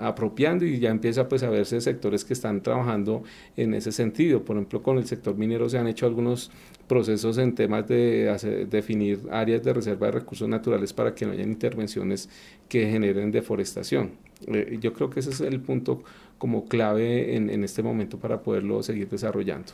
apropiando 0.00 0.64
y 0.64 0.80
ya 0.80 0.90
empieza 0.90 1.28
pues 1.28 1.44
a 1.44 1.50
verse 1.50 1.80
sectores 1.80 2.24
que 2.24 2.32
están 2.32 2.62
trabajando 2.62 3.22
en 3.56 3.74
ese 3.74 3.92
sentido. 3.92 4.44
Por 4.44 4.56
ejemplo, 4.56 4.82
con 4.82 4.98
el 4.98 5.06
sector 5.06 5.36
minero 5.36 5.68
se 5.68 5.78
han 5.78 5.86
hecho 5.86 6.06
algunos 6.06 6.50
procesos 6.88 7.38
en 7.38 7.54
temas 7.54 7.86
de 7.88 8.66
definir 8.68 9.20
áreas 9.30 9.62
de 9.62 9.72
reserva 9.72 10.06
de 10.06 10.12
recursos 10.12 10.48
naturales 10.48 10.92
para 10.92 11.14
que 11.14 11.26
no 11.26 11.32
hayan 11.32 11.50
intervenciones 11.50 12.28
que 12.68 12.86
generen 12.86 13.30
deforestación. 13.30 14.10
Eh, 14.46 14.78
yo 14.80 14.92
creo 14.92 15.08
que 15.08 15.20
ese 15.20 15.30
es 15.30 15.40
el 15.40 15.60
punto 15.60 16.02
como 16.38 16.66
clave 16.66 17.36
en, 17.36 17.50
en 17.50 17.64
este 17.64 17.82
momento 17.82 18.18
para 18.18 18.42
poderlo 18.42 18.82
seguir 18.82 19.08
desarrollando. 19.08 19.72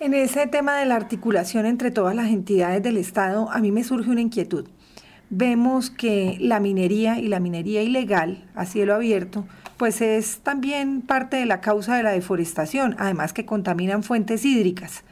En 0.00 0.14
ese 0.14 0.46
tema 0.46 0.76
de 0.78 0.86
la 0.86 0.96
articulación 0.96 1.66
entre 1.66 1.90
todas 1.90 2.16
las 2.16 2.28
entidades 2.28 2.82
del 2.82 2.96
Estado, 2.96 3.50
a 3.50 3.58
mí 3.58 3.70
me 3.70 3.84
surge 3.84 4.10
una 4.10 4.22
inquietud 4.22 4.66
vemos 5.30 5.90
que 5.90 6.36
la 6.40 6.60
minería 6.60 7.18
y 7.18 7.28
la 7.28 7.40
minería 7.40 7.82
ilegal 7.82 8.44
a 8.54 8.66
cielo 8.66 8.94
abierto, 8.94 9.46
pues 9.76 10.02
es 10.02 10.40
también 10.40 11.00
parte 11.02 11.36
de 11.36 11.46
la 11.46 11.60
causa 11.60 11.96
de 11.96 12.02
la 12.02 12.10
deforestación, 12.10 12.96
además 12.98 13.32
que 13.32 13.46
contaminan 13.46 14.02
fuentes 14.02 14.44
hídricas. 14.44 15.04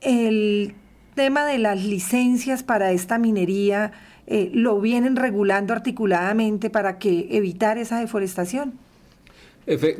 El 0.00 0.74
tema 1.14 1.44
de 1.44 1.58
las 1.58 1.84
licencias 1.84 2.62
para 2.62 2.92
esta 2.92 3.18
minería 3.18 3.92
eh, 4.26 4.50
lo 4.54 4.80
vienen 4.80 5.16
regulando 5.16 5.74
articuladamente 5.74 6.70
para 6.70 6.98
que 6.98 7.28
evitar 7.30 7.78
esa 7.78 8.00
deforestación. 8.00 8.78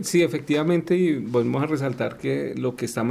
Sí, 0.03 0.23
efectivamente, 0.23 0.97
y 0.97 1.19
volvemos 1.19 1.63
a 1.63 1.67
resaltar 1.67 2.17
que 2.17 2.55
lo 2.57 2.77
que 2.77 2.85
está 2.85 3.05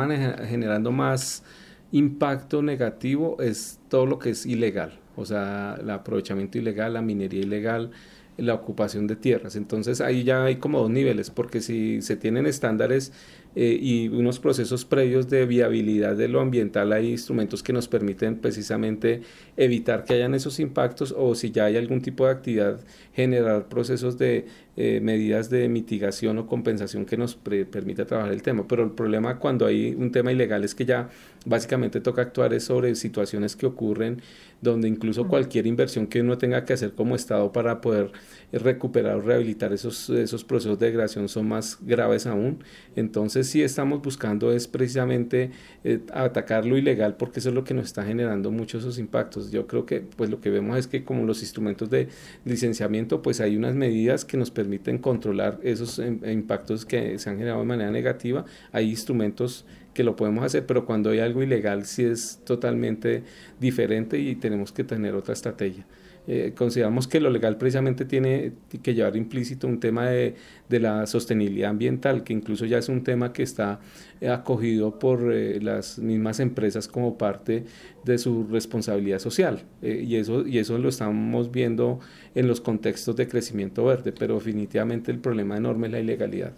generando 0.48 0.92
más 0.92 1.44
impacto 1.92 2.62
negativo 2.62 3.38
es 3.42 3.80
todo 3.90 4.06
lo 4.06 4.20
que 4.20 4.32
es 4.32 4.46
ilegal 4.46 5.00
o 5.18 5.26
sea, 5.26 5.78
el 5.82 5.90
aprovechamiento 5.90 6.60
ilegal, 6.60 6.94
la 6.94 7.02
minería 7.02 7.42
ilegal, 7.42 7.90
la 8.38 8.54
ocupación 8.54 9.08
de 9.08 9.16
tierras. 9.16 9.56
Entonces 9.56 10.00
ahí 10.00 10.24
ya 10.24 10.44
hay 10.44 10.58
como 10.58 10.80
dos 10.80 10.92
niveles, 10.92 11.32
porque 11.32 11.60
si 11.60 12.04
se 12.04 12.16
tienen 12.16 12.46
estándares 12.46 13.12
eh, 13.60 13.76
y 13.82 14.08
unos 14.10 14.38
procesos 14.38 14.86
previos 14.86 15.30
de 15.30 15.48
viabilidad 15.48 16.16
de 16.16 16.28
lo 16.28 16.42
ambiental, 16.42 16.94
hay 16.94 17.10
instrumentos 17.10 17.64
que 17.64 17.74
nos 17.74 17.88
permiten 17.88 18.36
precisamente 18.36 19.22
evitar 19.56 20.04
que 20.04 20.14
hayan 20.14 20.36
esos 20.36 20.60
impactos 20.60 21.12
o 21.18 21.34
si 21.34 21.50
ya 21.50 21.66
hay 21.66 21.76
algún 21.76 22.04
tipo 22.04 22.28
de 22.28 22.34
actividad, 22.34 22.80
generar 23.14 23.68
procesos 23.68 24.20
de 24.20 24.46
eh, 24.76 25.00
medidas 25.02 25.50
de 25.50 25.68
mitigación 25.70 26.38
o 26.38 26.46
compensación 26.46 27.08
que 27.08 27.18
nos 27.18 27.34
permita 27.34 28.06
trabajar 28.06 28.32
el 28.32 28.44
tema. 28.44 28.68
Pero 28.68 28.84
el 28.84 28.92
problema 28.92 29.40
cuando 29.40 29.66
hay 29.66 29.96
un 29.96 30.12
tema 30.12 30.32
ilegal 30.32 30.64
es 30.64 30.76
que 30.76 30.86
ya 30.86 31.10
básicamente 31.48 32.02
toca 32.02 32.22
actuar 32.22 32.60
sobre 32.60 32.94
situaciones 32.96 33.56
que 33.56 33.66
ocurren 33.66 34.22
donde 34.62 34.88
incluso 34.88 35.28
cualquier 35.28 35.68
inversión 35.68 36.08
que 36.08 36.22
uno 36.22 36.38
tenga 36.38 36.66
que 36.66 36.74
hacer 36.74 36.94
como 36.94 37.16
Estado 37.16 37.52
para 37.52 37.80
poder 37.82 38.12
recuperar 38.52 39.18
o 39.18 39.22
rehabilitar 39.22 39.72
esos, 39.74 40.10
esos 40.10 40.44
procesos 40.44 40.80
de 40.80 40.88
degradación 40.88 41.30
son 41.30 41.48
más 41.48 41.78
graves 41.82 42.26
aún. 42.26 42.64
Entonces 42.96 43.48
sí 43.48 43.62
estamos 43.62 44.02
buscando 44.02 44.52
es 44.52 44.68
precisamente 44.68 45.52
eh, 45.84 46.00
atacar 46.14 46.66
lo 46.66 46.78
ilegal 46.78 47.18
porque 47.18 47.40
eso 47.40 47.50
es 47.50 47.56
lo 47.56 47.64
que 47.64 47.74
nos 47.74 47.86
está 47.86 48.04
generando 48.04 48.52
muchos 48.52 48.84
esos 48.84 48.98
impactos. 48.98 49.52
Yo 49.52 49.68
creo 49.68 49.86
que 49.86 50.02
pues 50.02 50.30
lo 50.30 50.42
que 50.42 50.50
vemos 50.50 50.78
es 50.78 50.88
que 50.88 51.04
como 51.04 51.24
los 51.26 51.42
instrumentos 51.42 51.90
de 51.90 52.08
licenciamiento 52.46 53.22
pues 53.22 53.42
hay 53.42 53.56
unas 53.58 53.76
medidas 53.76 54.26
que 54.26 54.38
nos 54.38 54.50
permiten 54.50 54.98
controlar 54.98 55.60
esos 55.62 56.00
em, 56.00 56.20
impactos 56.30 56.86
que 56.86 57.20
se 57.20 57.30
han 57.30 57.38
generado 57.38 57.60
de 57.60 57.68
manera 57.68 57.92
negativa. 57.92 58.46
Hay 58.72 58.90
instrumentos 58.90 59.66
que 59.98 60.04
lo 60.04 60.16
podemos 60.16 60.44
hacer, 60.44 60.68
pero 60.68 60.86
cuando 60.86 61.10
hay 61.10 61.18
algo 61.18 61.42
ilegal 61.42 61.88
sí 61.88 62.04
es 62.04 62.40
totalmente 62.46 63.24
diferente 63.60 64.20
y 64.20 64.36
tenemos 64.36 64.72
que 64.72 64.84
tener 64.84 65.16
otra 65.16 65.34
estrategia. 65.34 65.88
Eh, 66.28 66.54
consideramos 66.56 67.08
que 67.08 67.20
lo 67.20 67.32
legal 67.32 67.58
precisamente 67.58 68.06
tiene 68.06 68.52
que 68.84 68.94
llevar 68.94 69.16
implícito 69.16 69.66
un 69.66 69.80
tema 69.80 70.08
de, 70.08 70.36
de, 70.70 70.80
la 70.80 71.08
sostenibilidad 71.08 71.72
ambiental, 71.72 72.24
que 72.24 72.34
incluso 72.34 72.66
ya 72.66 72.78
es 72.78 72.90
un 72.90 73.04
tema 73.04 73.34
que 73.34 73.42
está 73.42 73.80
eh, 74.22 74.30
acogido 74.30 75.00
por 75.00 75.34
eh, 75.34 75.60
las 75.62 75.98
mismas 75.98 76.40
empresas 76.40 76.88
como 76.88 77.18
parte 77.18 77.64
de 78.06 78.20
su 78.20 78.46
responsabilidad 78.46 79.18
social. 79.18 79.64
y, 79.82 80.16
eso, 80.16 80.46
y 80.46 80.60
eso 80.60 80.78
lo 80.78 80.90
estamos 80.90 81.50
viendo 81.52 82.02
en 82.36 82.48
los 82.48 82.62
contextos 82.62 83.16
de 83.16 83.28
crecimiento 83.28 83.86
verde, 83.86 84.12
pero 84.12 84.36
definitivamente 84.36 85.12
el 85.12 85.18
problema 85.18 85.58
enorme 85.58 85.88
es 85.88 85.94
la 85.94 86.00
ilegalidad. 86.02 86.54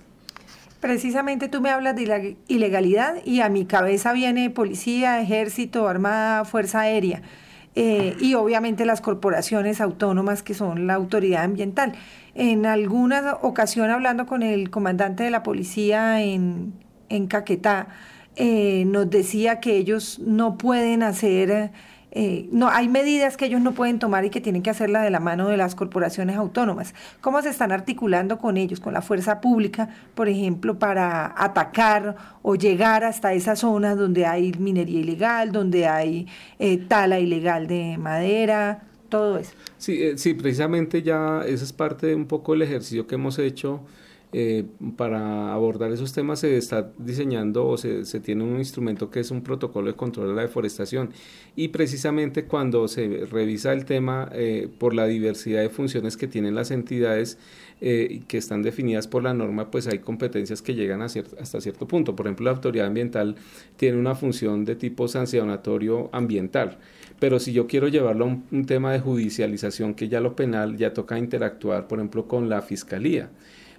Precisamente 0.79 1.49
tú 1.49 1.59
me 1.59 1.71
hablas 1.71 1.95
de 1.95 2.37
ilegalidad 2.47 3.15
y 3.25 3.41
a 3.41 3.49
mi 3.49 3.65
cabeza 3.65 4.13
viene 4.13 4.49
policía, 4.49 5.19
ejército, 5.19 5.87
armada, 5.89 6.45
fuerza 6.45 6.81
aérea 6.81 7.21
eh, 7.75 8.15
y 8.19 8.33
obviamente 8.35 8.85
las 8.85 9.01
corporaciones 9.01 9.81
autónomas 9.81 10.41
que 10.41 10.53
son 10.53 10.87
la 10.87 10.95
autoridad 10.95 11.43
ambiental. 11.43 11.93
En 12.33 12.65
alguna 12.65 13.37
ocasión 13.41 13.89
hablando 13.89 14.25
con 14.25 14.41
el 14.41 14.69
comandante 14.69 15.23
de 15.23 15.31
la 15.31 15.43
policía 15.43 16.21
en, 16.21 16.73
en 17.09 17.27
Caquetá, 17.27 17.89
eh, 18.35 18.85
nos 18.85 19.09
decía 19.09 19.59
que 19.59 19.75
ellos 19.75 20.19
no 20.19 20.57
pueden 20.57 21.03
hacer 21.03 21.71
eh, 22.11 22.49
no, 22.51 22.69
hay 22.69 22.89
medidas 22.89 23.37
que 23.37 23.45
ellos 23.45 23.61
no 23.61 23.73
pueden 23.73 23.99
tomar 23.99 24.25
y 24.25 24.29
que 24.29 24.41
tienen 24.41 24.63
que 24.63 24.71
hacerla 24.71 25.01
de 25.01 25.11
la 25.11 25.19
mano 25.19 25.47
de 25.47 25.57
las 25.57 25.75
corporaciones 25.75 26.37
autónomas. 26.37 26.95
¿Cómo 27.21 27.41
se 27.41 27.49
están 27.49 27.71
articulando 27.71 28.39
con 28.39 28.57
ellos, 28.57 28.79
con 28.79 28.93
la 28.93 29.01
fuerza 29.01 29.41
pública, 29.41 29.89
por 30.15 30.27
ejemplo, 30.27 30.79
para 30.79 31.33
atacar 31.37 32.15
o 32.41 32.55
llegar 32.55 33.03
hasta 33.03 33.33
esas 33.33 33.59
zonas 33.59 33.97
donde 33.97 34.25
hay 34.25 34.53
minería 34.53 34.99
ilegal, 34.99 35.51
donde 35.51 35.87
hay 35.87 36.27
eh, 36.57 36.77
tala 36.77 37.19
ilegal 37.19 37.67
de 37.67 37.97
madera, 37.99 38.83
todo 39.09 39.37
eso? 39.37 39.51
Sí, 39.77 40.01
eh, 40.01 40.17
sí, 40.17 40.33
precisamente 40.33 41.03
ya 41.03 41.43
esa 41.45 41.63
es 41.63 41.73
parte 41.73 42.07
de 42.07 42.15
un 42.15 42.25
poco 42.25 42.55
el 42.55 42.63
ejercicio 42.63 43.05
que 43.05 43.15
hemos 43.15 43.37
hecho 43.37 43.81
eh, 44.31 44.63
para 44.95 45.53
abordar 45.53 45.91
esos 45.91 46.13
temas 46.13 46.41
se 46.41 46.55
está 46.55 46.91
diseñando 46.99 47.65
o 47.65 47.77
se, 47.77 48.03
tiene 48.19 48.43
un 48.43 48.59
instrumento 48.59 49.09
que 49.09 49.21
es 49.21 49.31
un 49.31 49.41
protocolo 49.41 49.87
de 49.87 49.95
control 49.95 50.27
de 50.27 50.33
la 50.35 50.43
deforestación. 50.43 51.11
Y 51.55 51.69
precisamente 51.69 52.45
cuando 52.45 52.87
se 52.87 53.25
revisa 53.25 53.73
el 53.73 53.85
tema 53.85 54.29
eh, 54.33 54.69
por 54.77 54.93
la 54.93 55.07
diversidad 55.07 55.61
de 55.61 55.69
funciones 55.69 56.15
que 56.15 56.27
tienen 56.27 56.53
las 56.53 56.69
entidades 56.69 57.39
eh, 57.81 58.21
que 58.27 58.37
están 58.37 58.61
definidas 58.61 59.07
por 59.07 59.23
la 59.23 59.33
norma, 59.33 59.71
pues 59.71 59.87
hay 59.87 59.97
competencias 59.97 60.61
que 60.61 60.75
llegan 60.75 61.01
hasta 61.01 61.61
cierto 61.61 61.87
punto. 61.87 62.15
Por 62.15 62.27
ejemplo, 62.27 62.45
la 62.45 62.51
autoridad 62.51 62.85
ambiental 62.85 63.35
tiene 63.77 63.97
una 63.97 64.13
función 64.13 64.63
de 64.63 64.75
tipo 64.75 65.07
sancionatorio 65.07 66.09
ambiental. 66.11 66.77
Pero 67.19 67.39
si 67.39 67.51
yo 67.51 67.65
quiero 67.65 67.87
llevarlo 67.87 68.25
a 68.25 68.27
un, 68.27 68.45
un, 68.51 68.65
tema 68.65 68.93
de 68.93 68.99
judicialización, 68.99 69.95
que 69.95 70.07
ya 70.07 70.21
lo 70.21 70.35
penal 70.35 70.77
ya 70.77 70.93
toca 70.93 71.17
interactuar, 71.17 71.87
por 71.87 71.97
ejemplo, 71.97 72.27
con 72.27 72.47
la 72.47 72.61
fiscalía 72.61 73.29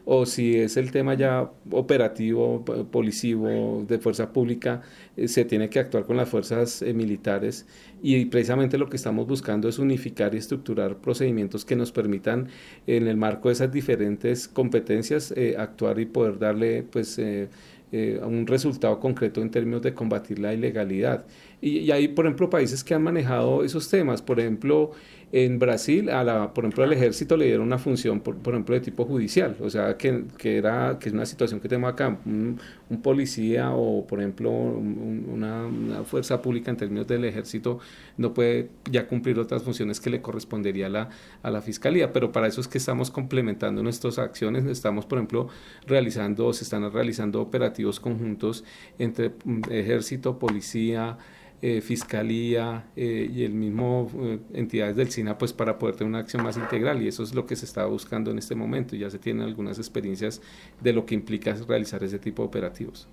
o 0.05 0.27
si 0.27 0.57
es 0.57 0.77
el 0.77 0.91
tema 0.91 1.15
ya 1.15 1.51
operativo, 1.71 2.65
policivo, 2.91 3.85
de 3.87 3.99
fuerza 3.99 4.33
pública, 4.33 4.83
eh, 5.17 5.29
se 5.29 5.45
tiene 5.45 5.69
que 5.69 5.79
actuar 5.79 6.05
con 6.05 6.17
las 6.17 6.29
fuerzas 6.29 6.83
eh, 6.83 6.95
militares 6.95 7.67
y 8.03 8.25
precisamente 8.27 8.79
lo 8.79 8.89
que 8.89 8.97
estamos 8.97 9.27
buscando 9.27 9.69
es 9.69 9.79
unificar 9.79 10.35
y 10.35 10.39
estructurar 10.39 10.97
procedimientos 10.97 11.65
que 11.65 11.77
nos 11.77 11.93
permitan 11.93 12.49
en 12.87 13.07
el 13.07 13.17
marco 13.17 13.49
de 13.49 13.55
esas 13.55 13.73
diferentes 13.73 14.49
competencias 14.49 15.33
eh, 15.37 15.57
actuar 15.59 15.99
y 16.01 16.07
poder 16.07 16.39
darle 16.39 16.83
pues 16.83 17.21
un 17.93 18.47
resultado 18.47 19.01
concreto 19.01 19.43
en 19.43 19.51
términos 19.51 19.83
de 19.83 19.93
combatir 19.95 20.39
la 20.39 20.55
ilegalidad. 20.55 21.27
Y, 21.61 21.91
hay, 21.91 22.09
por 22.09 22.27
ejemplo, 22.27 22.49
países 22.49 22.83
que 22.83 22.95
han 22.95 23.03
manejado 23.03 23.65
esos 23.65 23.89
temas. 23.89 24.23
Por 24.23 24.41
ejemplo, 24.41 24.93
en 25.33 25.59
Brasil, 25.59 26.09
a 26.11 26.25
la, 26.25 26.55
por 26.55 26.65
ejemplo, 26.65 26.83
al 26.83 26.93
ejército 26.93 27.37
le 27.37 27.45
dieron 27.45 27.67
una 27.67 27.79
función, 27.79 28.21
por, 28.21 28.37
ejemplo, 28.49 28.75
de 28.75 28.81
tipo 28.81 29.05
judicial. 29.05 29.57
O 29.61 29.69
sea, 29.69 29.97
que, 29.97 30.25
que, 30.39 30.57
era, 30.57 30.99
que 30.99 31.09
es 31.09 31.15
una 31.15 31.27
situación 31.27 31.61
que 31.61 31.69
tenemos 31.69 31.93
acá. 31.93 32.19
Un, 32.25 32.59
policía 33.03 33.71
o, 33.73 34.07
por 34.07 34.21
ejemplo, 34.21 34.51
una, 34.51 35.69
fuerza 36.05 36.43
pública 36.43 36.71
en 36.71 36.77
términos 36.77 37.07
del 37.07 37.25
ejército 37.25 37.79
no 38.17 38.35
puede 38.35 38.69
ya 38.91 39.07
cumplir 39.07 39.39
otras 39.39 39.63
funciones 39.63 40.01
que 40.01 40.11
le 40.11 40.21
correspondería 40.21 40.87
a 40.87 40.89
la, 40.89 41.09
a 41.43 41.51
la 41.51 41.63
fiscalía. 41.63 42.13
Pero 42.13 42.33
para 42.33 42.49
eso 42.49 42.61
es 42.61 42.69
que 42.69 42.79
estamos 42.79 43.11
complementando 43.11 43.83
nuestras 43.83 44.19
acciones. 44.19 44.65
Estamos, 44.65 45.07
por 45.07 45.19
ejemplo, 45.19 45.49
realizando, 45.87 46.53
se 46.53 46.65
están 46.65 46.91
realizando 46.91 47.41
operativos 47.41 48.01
conjuntos 48.01 48.65
entre 48.99 49.31
mm, 49.45 49.61
ejército, 49.71 50.39
policía, 50.39 51.19
eh, 51.63 51.83
fiscalía 51.83 52.87
eh, 52.97 53.31
y 53.31 53.45
el 53.45 53.53
mismo 53.53 54.11
eh, 54.19 54.39
entidades 54.55 54.97
del 54.97 55.11
SINA 55.11 55.37
pues 55.37 55.53
para 55.53 55.79
poder 55.79 55.95
tener 55.95 56.09
una 56.09 56.21
acción 56.21 56.43
más 56.43 56.57
integral 56.57 57.03
y 57.03 57.09
eso 57.09 57.23
es 57.23 57.35
lo 57.35 57.45
que 57.45 57.55
se 57.55 57.67
está 57.67 57.85
buscando 57.85 58.31
en 58.31 58.39
este 58.39 58.55
momento 58.55 58.97
ya 58.97 59.11
se 59.11 59.19
tienen 59.19 59.43
algunas 59.43 59.77
experiencias 59.79 60.41
de 60.81 60.95
lo 60.95 61.05
que 61.05 61.15
implica 61.15 61.55
realizar 61.69 62.03
ese 62.03 62.19
tipo 62.19 62.43
de 62.43 62.49
operativos. 62.49 63.09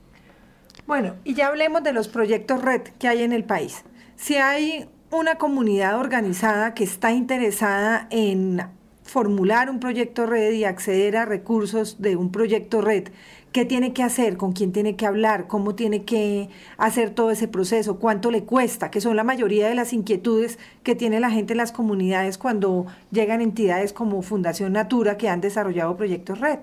Bueno, 0.85 1.15
y 1.25 1.33
ya 1.33 1.47
hablemos 1.47 1.83
de 1.83 1.91
los 1.91 2.07
proyectos 2.07 2.61
red 2.61 2.83
que 2.99 3.09
hay 3.09 3.23
en 3.23 3.33
el 3.33 3.43
país. 3.43 3.83
Si 4.15 4.35
hay 4.35 4.87
una 5.11 5.35
comunidad 5.35 5.99
organizada 5.99 6.73
que 6.73 6.85
está 6.85 7.11
interesada 7.11 8.07
en 8.11 8.61
formular 9.03 9.69
un 9.69 9.79
proyecto 9.79 10.25
red 10.25 10.53
y 10.53 10.63
acceder 10.63 11.17
a 11.17 11.25
recursos 11.25 12.01
de 12.01 12.15
un 12.15 12.31
proyecto 12.31 12.81
red, 12.81 13.09
qué 13.57 13.65
tiene 13.65 13.91
que 13.91 14.03
hacer, 14.03 14.37
con 14.37 14.51
quién 14.51 14.71
tiene 14.71 14.95
que 14.95 15.07
hablar, 15.07 15.47
cómo 15.47 15.73
tiene 15.73 16.03
que 16.03 16.47
hacer 16.77 17.09
todo 17.09 17.31
ese 17.31 17.47
proceso, 17.47 17.97
cuánto 17.97 18.29
le 18.29 18.43
cuesta, 18.43 18.91
que 18.91 19.01
son 19.01 19.15
la 19.15 19.23
mayoría 19.23 19.67
de 19.67 19.73
las 19.73 19.93
inquietudes 19.93 20.59
que 20.83 20.93
tiene 20.93 21.19
la 21.19 21.31
gente 21.31 21.53
en 21.53 21.57
las 21.57 21.71
comunidades 21.71 22.37
cuando 22.37 22.85
llegan 23.09 23.41
entidades 23.41 23.93
como 23.93 24.21
Fundación 24.21 24.73
Natura 24.73 25.17
que 25.17 25.27
han 25.27 25.41
desarrollado 25.41 25.97
proyectos 25.97 26.39
red. 26.39 26.59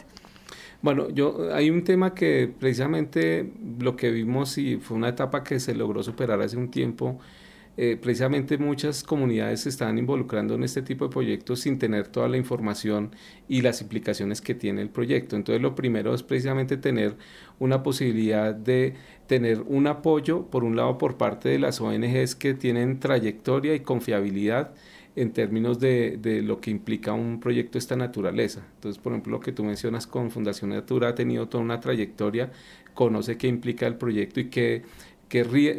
Bueno, 0.82 1.10
yo 1.10 1.52
hay 1.52 1.68
un 1.68 1.82
tema 1.82 2.14
que 2.14 2.48
precisamente 2.60 3.52
lo 3.80 3.96
que 3.96 4.12
vimos 4.12 4.56
y 4.56 4.76
fue 4.76 4.96
una 4.96 5.08
etapa 5.08 5.42
que 5.42 5.58
se 5.58 5.74
logró 5.74 6.00
superar 6.04 6.40
hace 6.42 6.56
un 6.56 6.70
tiempo 6.70 7.18
eh, 7.76 7.98
precisamente 8.00 8.56
muchas 8.56 9.02
comunidades 9.02 9.62
se 9.62 9.68
están 9.68 9.98
involucrando 9.98 10.54
en 10.54 10.62
este 10.62 10.80
tipo 10.80 11.06
de 11.06 11.10
proyectos 11.10 11.60
sin 11.60 11.78
tener 11.78 12.06
toda 12.06 12.28
la 12.28 12.36
información 12.36 13.10
y 13.48 13.62
las 13.62 13.82
implicaciones 13.82 14.40
que 14.40 14.54
tiene 14.54 14.80
el 14.80 14.90
proyecto. 14.90 15.34
Entonces 15.34 15.60
lo 15.60 15.74
primero 15.74 16.14
es 16.14 16.22
precisamente 16.22 16.76
tener 16.76 17.16
una 17.58 17.82
posibilidad 17.82 18.54
de 18.54 18.94
tener 19.26 19.62
un 19.62 19.88
apoyo, 19.88 20.46
por 20.50 20.62
un 20.62 20.76
lado, 20.76 20.98
por 20.98 21.16
parte 21.16 21.48
de 21.48 21.58
las 21.58 21.80
ONGs 21.80 22.36
que 22.36 22.54
tienen 22.54 23.00
trayectoria 23.00 23.74
y 23.74 23.80
confiabilidad 23.80 24.74
en 25.16 25.32
términos 25.32 25.78
de, 25.78 26.16
de, 26.16 26.42
lo 26.42 26.60
que 26.60 26.70
implica 26.70 27.12
un 27.12 27.38
proyecto 27.40 27.72
de 27.74 27.78
esta 27.80 27.96
naturaleza. 27.96 28.66
Entonces, 28.74 29.00
por 29.00 29.12
ejemplo, 29.12 29.32
lo 29.32 29.40
que 29.40 29.52
tú 29.52 29.64
mencionas 29.64 30.06
con 30.06 30.30
Fundación 30.30 30.70
Natura 30.70 31.10
ha 31.10 31.14
tenido 31.14 31.48
toda 31.48 31.62
una 31.62 31.80
trayectoria, 31.80 32.50
conoce 32.94 33.36
qué 33.36 33.46
implica 33.46 33.86
el 33.86 33.96
proyecto 33.96 34.40
y 34.40 34.50
qué 34.50 34.82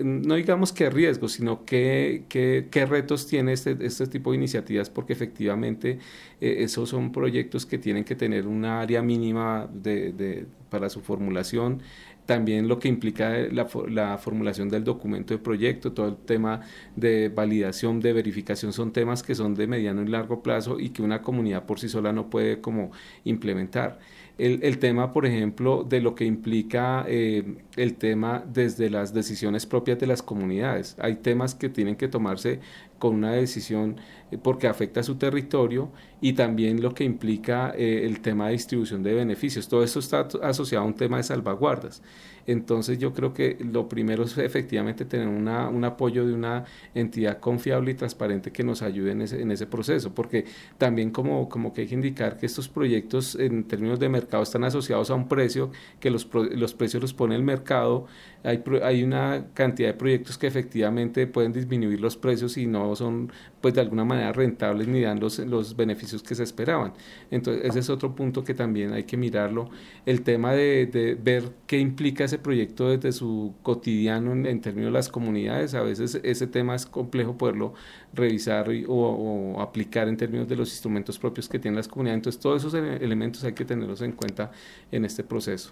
no 0.03 0.35
digamos 0.35 0.73
qué 0.73 0.89
riesgos, 0.89 1.33
sino 1.33 1.65
qué, 1.65 2.23
qué, 2.29 2.85
retos 2.85 3.27
tiene 3.27 3.53
este, 3.53 3.77
este, 3.81 4.07
tipo 4.07 4.31
de 4.31 4.37
iniciativas, 4.37 4.89
porque 4.89 5.13
efectivamente 5.13 5.99
eh, 6.41 6.57
esos 6.59 6.89
son 6.89 7.11
proyectos 7.11 7.65
que 7.65 7.77
tienen 7.77 8.03
que 8.03 8.15
tener 8.15 8.47
una 8.47 8.81
área 8.81 9.01
mínima 9.01 9.69
de, 9.71 10.45
para 10.69 10.89
su 10.89 11.01
formulación, 11.01 11.81
también 12.25 12.67
lo 12.67 12.79
que 12.79 12.87
implica 12.87 13.37
la, 13.51 13.67
la, 13.87 14.17
formulación 14.17 14.67
del 14.67 14.83
documento 14.83 15.33
de 15.33 15.37
proyecto, 15.37 15.91
todo 15.93 16.07
el 16.07 16.17
tema 16.17 16.61
de 16.95 17.29
validación, 17.29 17.99
de 17.99 18.13
verificación, 18.13 18.73
son 18.73 18.91
temas 18.91 19.21
que 19.23 19.35
son 19.35 19.53
de 19.53 19.67
mediano 19.67 20.01
y 20.01 20.07
largo 20.07 20.41
plazo 20.41 20.79
y 20.79 20.89
que 20.89 21.03
una 21.03 21.21
comunidad 21.21 21.65
por 21.65 21.79
sí 21.79 21.87
sola 21.87 22.11
no 22.11 22.29
puede 22.29 22.61
como 22.61 22.91
implementar 23.25 23.99
el, 24.37 24.59
el, 24.63 24.79
tema, 24.79 25.13
por 25.13 25.25
ejemplo, 25.25 25.83
de 25.83 26.01
lo 26.01 26.15
que 26.15 26.25
implica 26.25 27.05
eh, 27.07 27.57
el 27.75 27.95
tema 27.95 28.43
desde 28.45 28.89
las 28.89 29.13
decisiones 29.13 29.65
propias 29.65 29.99
de 29.99 30.07
las 30.07 30.21
comunidades. 30.21 30.95
Hay 30.99 31.15
temas 31.15 31.55
que 31.55 31.69
tienen 31.69 31.95
que 31.95 32.07
tomarse 32.07 32.59
con 32.99 33.15
una 33.15 33.31
decisión 33.31 33.97
eh, 34.31 34.37
porque 34.41 34.67
afecta 34.67 35.01
a 35.01 35.03
su 35.03 35.15
territorio 35.15 35.91
y 36.21 36.33
también 36.33 36.81
lo 36.81 36.93
que 36.93 37.03
implica 37.03 37.73
eh, 37.77 38.05
el 38.05 38.21
tema 38.21 38.47
de 38.47 38.53
distribución 38.53 39.03
de 39.03 39.13
beneficios. 39.13 39.67
Todo 39.67 39.83
esto 39.83 39.99
está 39.99 40.27
asociado 40.41 40.83
a 40.83 40.87
un 40.87 40.95
tema 40.95 41.17
de 41.17 41.23
salvaguardas. 41.23 42.01
Entonces 42.47 42.99
yo 42.99 43.13
creo 43.13 43.33
que 43.33 43.57
lo 43.59 43.89
primero 43.89 44.23
es 44.23 44.37
efectivamente 44.37 45.05
tener 45.05 45.27
una, 45.27 45.69
un 45.69 45.83
apoyo 45.83 46.25
de 46.25 46.33
una 46.33 46.65
entidad 46.93 47.39
confiable 47.39 47.91
y 47.91 47.93
transparente 47.95 48.51
que 48.51 48.63
nos 48.63 48.81
ayude 48.81 49.11
en 49.11 49.21
ese, 49.21 49.41
en 49.41 49.51
ese 49.51 49.65
proceso, 49.65 50.13
porque 50.13 50.45
también 50.77 51.09
como, 51.09 51.49
como 51.49 51.73
que 51.73 51.81
hay 51.81 51.87
que 51.87 51.95
indicar 51.95 52.37
que 52.37 52.45
estos 52.45 52.69
proyectos 52.69 53.35
en 53.35 53.63
términos 53.63 53.99
de 53.99 54.09
mercado 54.09 54.43
están 54.43 54.63
asociados 54.63 55.09
a 55.09 55.15
un 55.15 55.27
precio, 55.27 55.71
que 55.99 56.11
los, 56.11 56.29
los 56.33 56.73
precios 56.75 57.01
los 57.01 57.13
pone 57.13 57.35
el 57.35 57.43
mercado, 57.43 58.05
hay, 58.43 58.63
hay 58.83 59.03
una 59.03 59.47
cantidad 59.53 59.89
de 59.89 59.95
proyectos 59.95 60.37
que 60.37 60.45
efectivamente 60.45 61.25
pueden 61.25 61.51
disminuir 61.51 61.99
los 61.99 62.15
precios 62.15 62.57
y 62.57 62.67
no 62.67 62.84
son 62.93 63.31
pues 63.61 63.73
de 63.73 63.81
alguna 63.81 64.03
manera 64.03 64.33
rentables 64.33 64.87
ni 64.87 65.01
dan 65.01 65.19
los, 65.19 65.39
los 65.39 65.75
beneficios 65.75 66.21
que 66.21 66.35
se 66.35 66.43
esperaban. 66.43 66.93
Entonces 67.31 67.65
ese 67.65 67.79
es 67.79 67.89
otro 67.89 68.15
punto 68.15 68.43
que 68.43 68.53
también 68.53 68.93
hay 68.93 69.05
que 69.05 69.17
mirarlo, 69.17 69.69
el 70.05 70.21
tema 70.21 70.53
de, 70.53 71.17
ver 71.23 71.51
qué 71.67 71.79
implica 71.79 72.25
ese 72.25 72.37
proyecto 72.37 72.89
desde 72.89 73.11
su 73.11 73.53
cotidiano 73.63 74.33
en, 74.33 74.61
términos 74.61 74.89
de 74.89 74.93
las 74.93 75.09
comunidades, 75.09 75.73
a 75.73 75.81
veces 75.81 76.19
ese 76.23 76.47
tema 76.47 76.75
es 76.75 76.85
complejo 76.85 77.37
poderlo 77.37 77.73
revisar 78.13 78.69
o, 78.87 79.61
aplicar 79.61 80.07
en 80.07 80.17
términos 80.17 80.47
de 80.47 80.55
los 80.55 80.69
instrumentos 80.69 81.19
propios 81.19 81.47
que 81.49 81.59
tienen 81.59 81.77
las 81.77 81.87
comunidades, 81.87 82.19
entonces 82.19 82.41
todos 82.41 82.63
esos 82.63 82.73
elementos 82.73 83.43
hay 83.43 83.53
que 83.53 83.65
tenerlos 83.65 84.01
en 84.01 84.11
cuenta 84.11 84.51
en 84.91 85.05
este 85.05 85.23
proceso. 85.23 85.71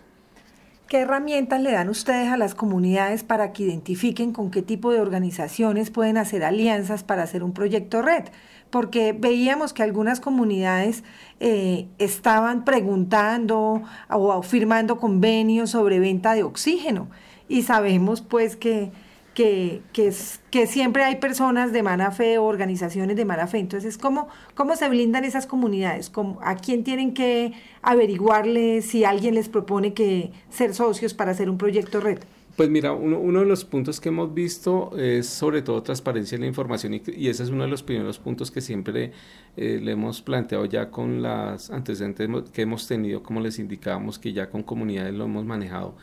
¿Qué 0.87 0.99
herramientas 0.99 1.61
le 1.61 1.71
dan 1.71 1.89
ustedes 1.89 2.29
a 2.29 2.37
las 2.37 2.55
comunidades 2.55 3.23
para 3.23 3.51
que 3.51 3.63
identifiquen 3.63 4.31
con 4.31 4.51
qué 4.51 4.61
tipo 4.61 4.91
de 4.91 4.99
organizaciones 4.99 5.89
pueden 5.89 6.17
hacer 6.17 6.43
alianzas 6.43 7.03
para 7.03 7.23
hacer 7.23 7.43
un 7.43 7.53
proyecto 7.53 8.01
red? 8.01 8.25
Porque 8.69 9.13
veíamos 9.13 9.73
que 9.73 9.81
algunas 9.81 10.19
comunidades 10.19 11.03
eh, 11.39 11.87
estaban 11.99 12.65
preguntando 12.65 13.81
o 14.09 14.43
firmando 14.43 14.99
convenios 14.99 15.71
sobre 15.71 15.99
venta 15.99 16.35
de 16.35 16.43
oxígeno 16.43 17.07
y 17.47 17.63
sabemos 17.63 18.21
pues 18.21 18.55
que 18.55 18.91
que, 19.33 19.81
que, 19.93 20.13
que, 20.51 20.67
siempre 20.67 21.03
hay 21.03 21.15
personas 21.15 21.71
de 21.73 21.83
mala 21.83 22.11
fe 22.11 22.37
o 22.37 22.43
organizaciones 22.43 23.15
de 23.17 23.25
mala 23.25 23.47
fe. 23.47 23.59
Entonces, 23.59 23.97
¿cómo, 23.97 24.27
cómo 24.55 24.75
se 24.75 24.87
blindan 24.89 25.25
esas 25.25 25.47
comunidades? 25.47 26.09
¿Cómo, 26.09 26.39
¿A 26.43 26.55
quién 26.55 26.83
tienen 26.83 27.13
que 27.13 27.53
averiguarle 27.81 28.81
si 28.81 29.03
alguien 29.05 29.35
les 29.35 29.49
propone 29.49 29.93
que 29.93 30.31
ser 30.49 30.73
socios 30.73 31.13
para 31.13 31.31
hacer 31.31 31.49
un 31.49 31.57
proyecto 31.57 31.99
red? 31.99 32.19
Pues 32.55 32.69
mira, 32.69 32.93
uno, 32.93 33.17
uno, 33.17 33.39
de 33.39 33.47
los 33.47 33.65
puntos 33.65 33.99
que 33.99 34.09
hemos 34.09 34.31
visto 34.31 34.95
es 34.95 35.25
sobre 35.25 35.63
todo 35.63 35.81
transparencia 35.81 36.35
en 36.35 36.41
la 36.41 36.47
información 36.47 36.93
y, 36.93 37.01
y 37.07 37.29
ese 37.29 37.41
es 37.41 37.49
uno 37.49 37.63
de 37.63 37.69
los 37.69 37.81
primeros 37.81 38.19
puntos 38.19 38.51
que 38.51 38.61
siempre 38.61 39.11
eh, 39.57 39.79
le 39.81 39.93
hemos 39.93 40.21
planteado 40.21 40.65
ya 40.65 40.91
con 40.91 41.23
las 41.23 41.71
antecedentes 41.71 42.29
que 42.51 42.61
hemos 42.61 42.87
tenido, 42.87 43.23
como 43.23 43.39
les 43.39 43.57
indicábamos, 43.57 44.19
que 44.19 44.33
ya 44.33 44.51
con 44.51 44.61
comunidades 44.61 45.15
lo 45.15 45.25
hemos 45.25 45.45
manejado 45.45 45.95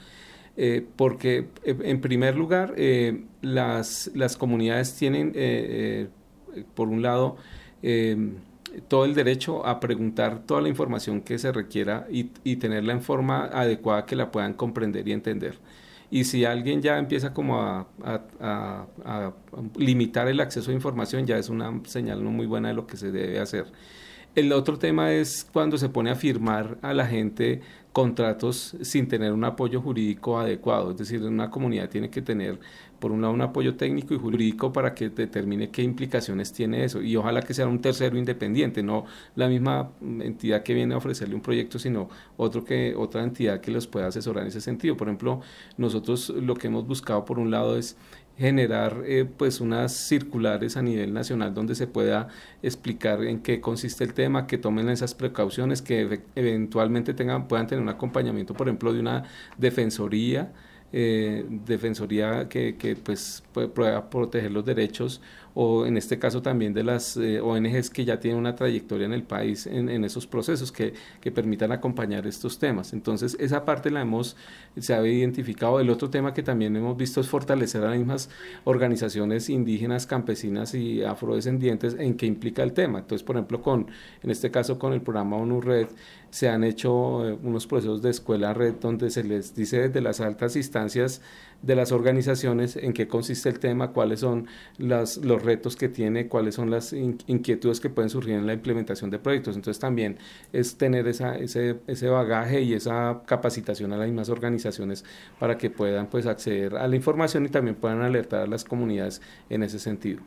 eh, 0.56 0.86
porque 0.96 1.48
eh, 1.64 1.76
en 1.84 2.00
primer 2.00 2.36
lugar 2.36 2.74
eh, 2.76 3.24
las, 3.40 4.10
las, 4.14 4.36
comunidades 4.36 4.94
tienen, 4.94 5.32
por 6.74 6.88
un 6.88 7.02
lado, 7.02 7.36
todo 8.88 9.04
el 9.04 9.14
derecho 9.14 9.66
a 9.66 9.80
preguntar 9.80 10.44
toda 10.46 10.60
la 10.60 10.68
información 10.68 11.22
que 11.22 11.38
se 11.38 11.52
requiera 11.52 12.06
y, 12.10 12.30
y, 12.44 12.56
tenerla 12.56 12.92
en 12.92 13.02
forma 13.02 13.46
adecuada 13.46 14.06
que 14.06 14.16
la 14.16 14.30
puedan 14.30 14.54
comprender 14.54 15.06
y 15.08 15.12
entender. 15.12 15.58
Y 16.10 16.24
si 16.24 16.44
alguien 16.44 16.82
ya 16.82 16.98
empieza 16.98 17.32
como 17.32 17.60
a, 17.60 17.86
a, 18.04 18.86
a 19.04 19.32
limitar 19.76 20.26
el 20.28 20.40
acceso 20.40 20.72
a 20.72 20.74
información, 20.74 21.24
ya 21.26 21.38
es 21.38 21.48
una 21.48 21.80
señal 21.84 22.22
no 22.24 22.30
muy 22.30 22.46
buena 22.46 22.68
de 22.68 22.74
lo 22.74 22.86
que 22.86 22.96
se 22.96 23.12
debe 23.12 23.38
hacer. 23.38 23.66
El 24.34 24.52
otro 24.52 24.78
tema 24.78 25.12
es 25.12 25.48
cuando 25.52 25.76
se 25.76 25.88
pone 25.88 26.10
a 26.10 26.14
firmar 26.14 26.78
a 26.82 26.94
la 26.94 27.06
gente 27.06 27.62
contratos 27.92 28.76
sin 28.82 29.08
tener 29.08 29.32
un 29.32 29.44
apoyo 29.44 29.80
jurídico 29.80 30.38
adecuado. 30.38 30.92
Es 30.92 30.98
decir, 30.98 31.22
una 31.22 31.50
comunidad 31.50 31.88
tiene 31.88 32.08
que 32.08 32.22
tener, 32.22 32.60
por 33.00 33.10
un 33.10 33.20
lado, 33.20 33.34
un 33.34 33.40
apoyo 33.40 33.76
técnico 33.76 34.14
y 34.14 34.18
jurídico 34.18 34.72
para 34.72 34.94
que 34.94 35.08
determine 35.10 35.70
qué 35.70 35.82
implicaciones 35.82 36.52
tiene 36.52 36.84
eso. 36.84 37.02
Y 37.02 37.16
ojalá 37.16 37.42
que 37.42 37.52
sea 37.52 37.66
un 37.66 37.80
tercero 37.80 38.16
independiente, 38.16 38.82
no 38.82 39.06
la 39.34 39.48
misma 39.48 39.90
entidad 40.00 40.62
que 40.62 40.74
viene 40.74 40.94
a 40.94 40.98
ofrecerle 40.98 41.34
un 41.34 41.42
proyecto, 41.42 41.78
sino 41.78 42.08
otro 42.36 42.64
que, 42.64 42.94
otra 42.96 43.24
entidad 43.24 43.60
que 43.60 43.72
los 43.72 43.86
pueda 43.86 44.06
asesorar 44.06 44.42
en 44.42 44.48
ese 44.48 44.60
sentido. 44.60 44.96
Por 44.96 45.08
ejemplo, 45.08 45.40
nosotros 45.76 46.30
lo 46.30 46.54
que 46.54 46.68
hemos 46.68 46.86
buscado, 46.86 47.24
por 47.24 47.38
un 47.40 47.50
lado, 47.50 47.76
es 47.76 47.96
generar 48.40 49.02
eh, 49.04 49.26
pues 49.26 49.60
unas 49.60 49.92
circulares 49.92 50.78
a 50.78 50.82
nivel 50.82 51.12
nacional 51.12 51.52
donde 51.52 51.74
se 51.74 51.86
pueda 51.86 52.28
explicar 52.62 53.22
en 53.22 53.42
qué 53.42 53.60
consiste 53.60 54.02
el 54.02 54.14
tema, 54.14 54.46
que 54.46 54.56
tomen 54.56 54.88
esas 54.88 55.14
precauciones, 55.14 55.82
que 55.82 56.22
eventualmente 56.34 57.12
tengan, 57.12 57.48
puedan 57.48 57.66
tener 57.66 57.82
un 57.82 57.90
acompañamiento, 57.90 58.54
por 58.54 58.68
ejemplo, 58.68 58.94
de 58.94 59.00
una 59.00 59.24
defensoría 59.58 60.52
eh, 60.92 61.44
defensoría 61.48 62.48
que, 62.48 62.76
que 62.76 62.96
pues 62.96 63.44
pueda 63.52 64.10
proteger 64.10 64.50
los 64.50 64.64
derechos 64.64 65.20
o 65.54 65.86
en 65.86 65.96
este 65.96 66.18
caso 66.18 66.42
también 66.42 66.72
de 66.72 66.84
las 66.84 67.16
eh, 67.16 67.40
ONGs 67.40 67.90
que 67.90 68.04
ya 68.04 68.20
tienen 68.20 68.38
una 68.38 68.54
trayectoria 68.54 69.06
en 69.06 69.12
el 69.12 69.22
país 69.22 69.66
en, 69.66 70.04
esos 70.04 70.26
procesos 70.26 70.70
que, 70.72 70.94
que, 71.20 71.32
permitan 71.32 71.72
acompañar 71.72 72.26
estos 72.26 72.58
temas. 72.58 72.92
Entonces, 72.92 73.36
esa 73.40 73.64
parte 73.64 73.90
la 73.90 74.00
hemos, 74.00 74.36
se 74.78 74.94
ha 74.94 75.04
identificado. 75.06 75.80
El 75.80 75.90
otro 75.90 76.10
tema 76.10 76.32
que 76.32 76.42
también 76.42 76.76
hemos 76.76 76.96
visto 76.96 77.20
es 77.20 77.28
fortalecer 77.28 77.82
a 77.82 77.90
las 77.90 77.98
mismas 77.98 78.30
organizaciones 78.64 79.50
indígenas, 79.50 80.06
campesinas 80.06 80.74
y 80.74 81.02
afrodescendientes 81.02 81.96
en 81.98 82.16
qué 82.16 82.26
implica 82.26 82.62
el 82.62 82.72
tema. 82.72 83.00
Entonces, 83.00 83.24
por 83.24 83.36
ejemplo, 83.36 83.60
con, 83.62 83.88
en 84.22 84.30
este 84.30 84.50
caso 84.50 84.78
con 84.78 84.92
el 84.92 85.02
programa 85.02 85.36
ONU 85.36 85.60
Red, 85.60 85.88
se 86.30 86.48
han 86.48 86.64
hecho 86.64 87.28
eh, 87.28 87.38
unos 87.42 87.66
procesos 87.66 88.02
de 88.02 88.10
escuela 88.10 88.54
red 88.54 88.74
donde 88.80 89.10
se 89.10 89.24
les 89.24 89.54
dice 89.54 89.88
desde 89.88 90.00
las 90.00 90.20
altas 90.20 90.56
instancias 90.56 91.20
de 91.62 91.74
las 91.74 91.92
organizaciones 91.92 92.76
en 92.76 92.92
qué 92.92 93.06
consiste 93.06 93.48
el 93.48 93.58
tema, 93.58 93.92
cuáles 93.92 94.20
son 94.20 94.46
las, 94.78 95.18
los 95.18 95.42
retos 95.42 95.76
que 95.76 95.88
tiene, 95.88 96.28
cuáles 96.28 96.54
son 96.54 96.70
las 96.70 96.92
inquietudes 96.92 97.80
que 97.80 97.90
pueden 97.90 98.10
surgir 98.10 98.34
en 98.34 98.46
la 98.46 98.52
implementación 98.52 99.10
de 99.10 99.18
proyectos. 99.18 99.56
Entonces 99.56 99.78
también 99.78 100.18
es 100.52 100.76
tener 100.76 101.06
esa, 101.08 101.36
ese, 101.36 101.76
ese 101.86 102.08
bagaje 102.08 102.62
y 102.62 102.74
esa 102.74 103.22
capacitación 103.26 103.92
a 103.92 103.96
las 103.96 104.06
mismas 104.06 104.28
organizaciones 104.28 105.04
para 105.38 105.58
que 105.58 105.70
puedan 105.70 106.06
pues 106.06 106.26
acceder 106.26 106.76
a 106.76 106.88
la 106.88 106.96
información 106.96 107.44
y 107.44 107.48
también 107.48 107.76
puedan 107.76 108.00
alertar 108.02 108.42
a 108.42 108.46
las 108.46 108.64
comunidades 108.64 109.20
en 109.48 109.62
ese 109.62 109.78
sentido. 109.78 110.22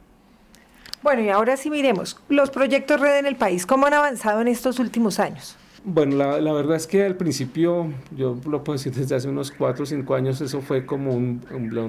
Bueno, 1.01 1.21
y 1.21 1.29
ahora 1.29 1.57
sí 1.57 1.69
miremos 1.69 2.17
los 2.29 2.49
proyectos 2.49 2.99
red 2.99 3.17
en 3.17 3.25
el 3.25 3.35
país, 3.35 3.65
¿cómo 3.65 3.87
han 3.87 3.93
avanzado 3.93 4.39
en 4.39 4.47
estos 4.47 4.79
últimos 4.79 5.19
años? 5.19 5.57
Bueno, 5.85 6.15
la, 6.15 6.53
verdad 6.53 6.77
es 6.77 6.87
que 6.87 7.03
al 7.03 7.17
principio, 7.17 7.91
yo 8.15 8.39
lo 8.49 8.63
puedo 8.63 8.77
decir 8.77 8.93
desde 8.93 9.15
hace 9.15 9.27
unos 9.27 9.51
4 9.51 9.83
o 9.83 9.85
5 9.85 10.15
años, 10.15 10.39
eso 10.39 10.61
fue 10.61 10.85
como 10.85 11.13
un, 11.13 11.41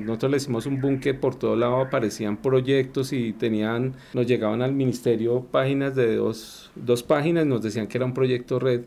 nosotros 0.05 0.33
le 0.33 0.37
hicimos 0.39 0.67
un 0.67 0.81
boom 0.81 1.01
por 1.21 1.37
todo 1.37 1.55
lado 1.55 1.81
aparecían 1.81 2.37
proyectos 2.37 3.13
y 3.13 3.33
tenían, 3.35 3.95
nos 4.13 4.27
llegaban 4.27 4.63
al 4.63 4.73
ministerio 4.73 5.45
páginas 5.45 5.95
de 5.95 6.17
dos, 6.17 6.73
dos 6.75 7.05
páginas, 7.05 7.47
nos 7.47 7.63
decían 7.63 7.87
que 7.87 7.99
era 7.99 8.05
un 8.05 8.15
proyecto 8.15 8.59
red, 8.59 8.81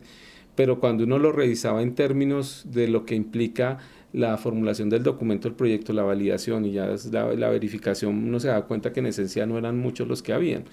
pero 0.54 0.78
cuando 0.78 1.04
uno 1.04 1.18
lo 1.18 1.32
revisaba 1.32 1.80
en 1.80 1.94
términos 1.94 2.64
de 2.66 2.88
lo 2.88 3.06
que 3.06 3.14
implica 3.14 3.78
la 4.12 4.36
formulación 4.36 4.90
del 4.90 5.04
documento 5.04 5.48
del 5.48 5.56
proyecto, 5.56 5.94
la 5.94 6.02
validación 6.02 6.66
y 6.66 6.72
ya 6.72 6.94
la, 7.10 7.32
la 7.32 7.48
verificación, 7.48 8.14
uno 8.14 8.40
se 8.40 8.48
da 8.48 8.60
cuenta 8.62 8.92
que 8.92 9.00
en 9.00 9.06
esencia 9.06 9.46
no 9.46 9.56
eran 9.56 9.78
muchos 9.78 10.06
los 10.06 10.22
que 10.22 10.34
habían 10.34 10.64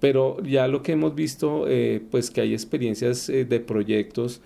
pero 0.00 0.42
ya 0.42 0.66
lo 0.66 0.82
que 0.82 0.92
hemos 0.92 1.14
visto, 1.14 1.66
eh, 1.68 2.02
pues 2.10 2.30
que 2.30 2.40
hay 2.40 2.52
experiencias 2.54 3.28
eh, 3.28 3.44
de 3.44 3.60
proyectos 3.60 4.40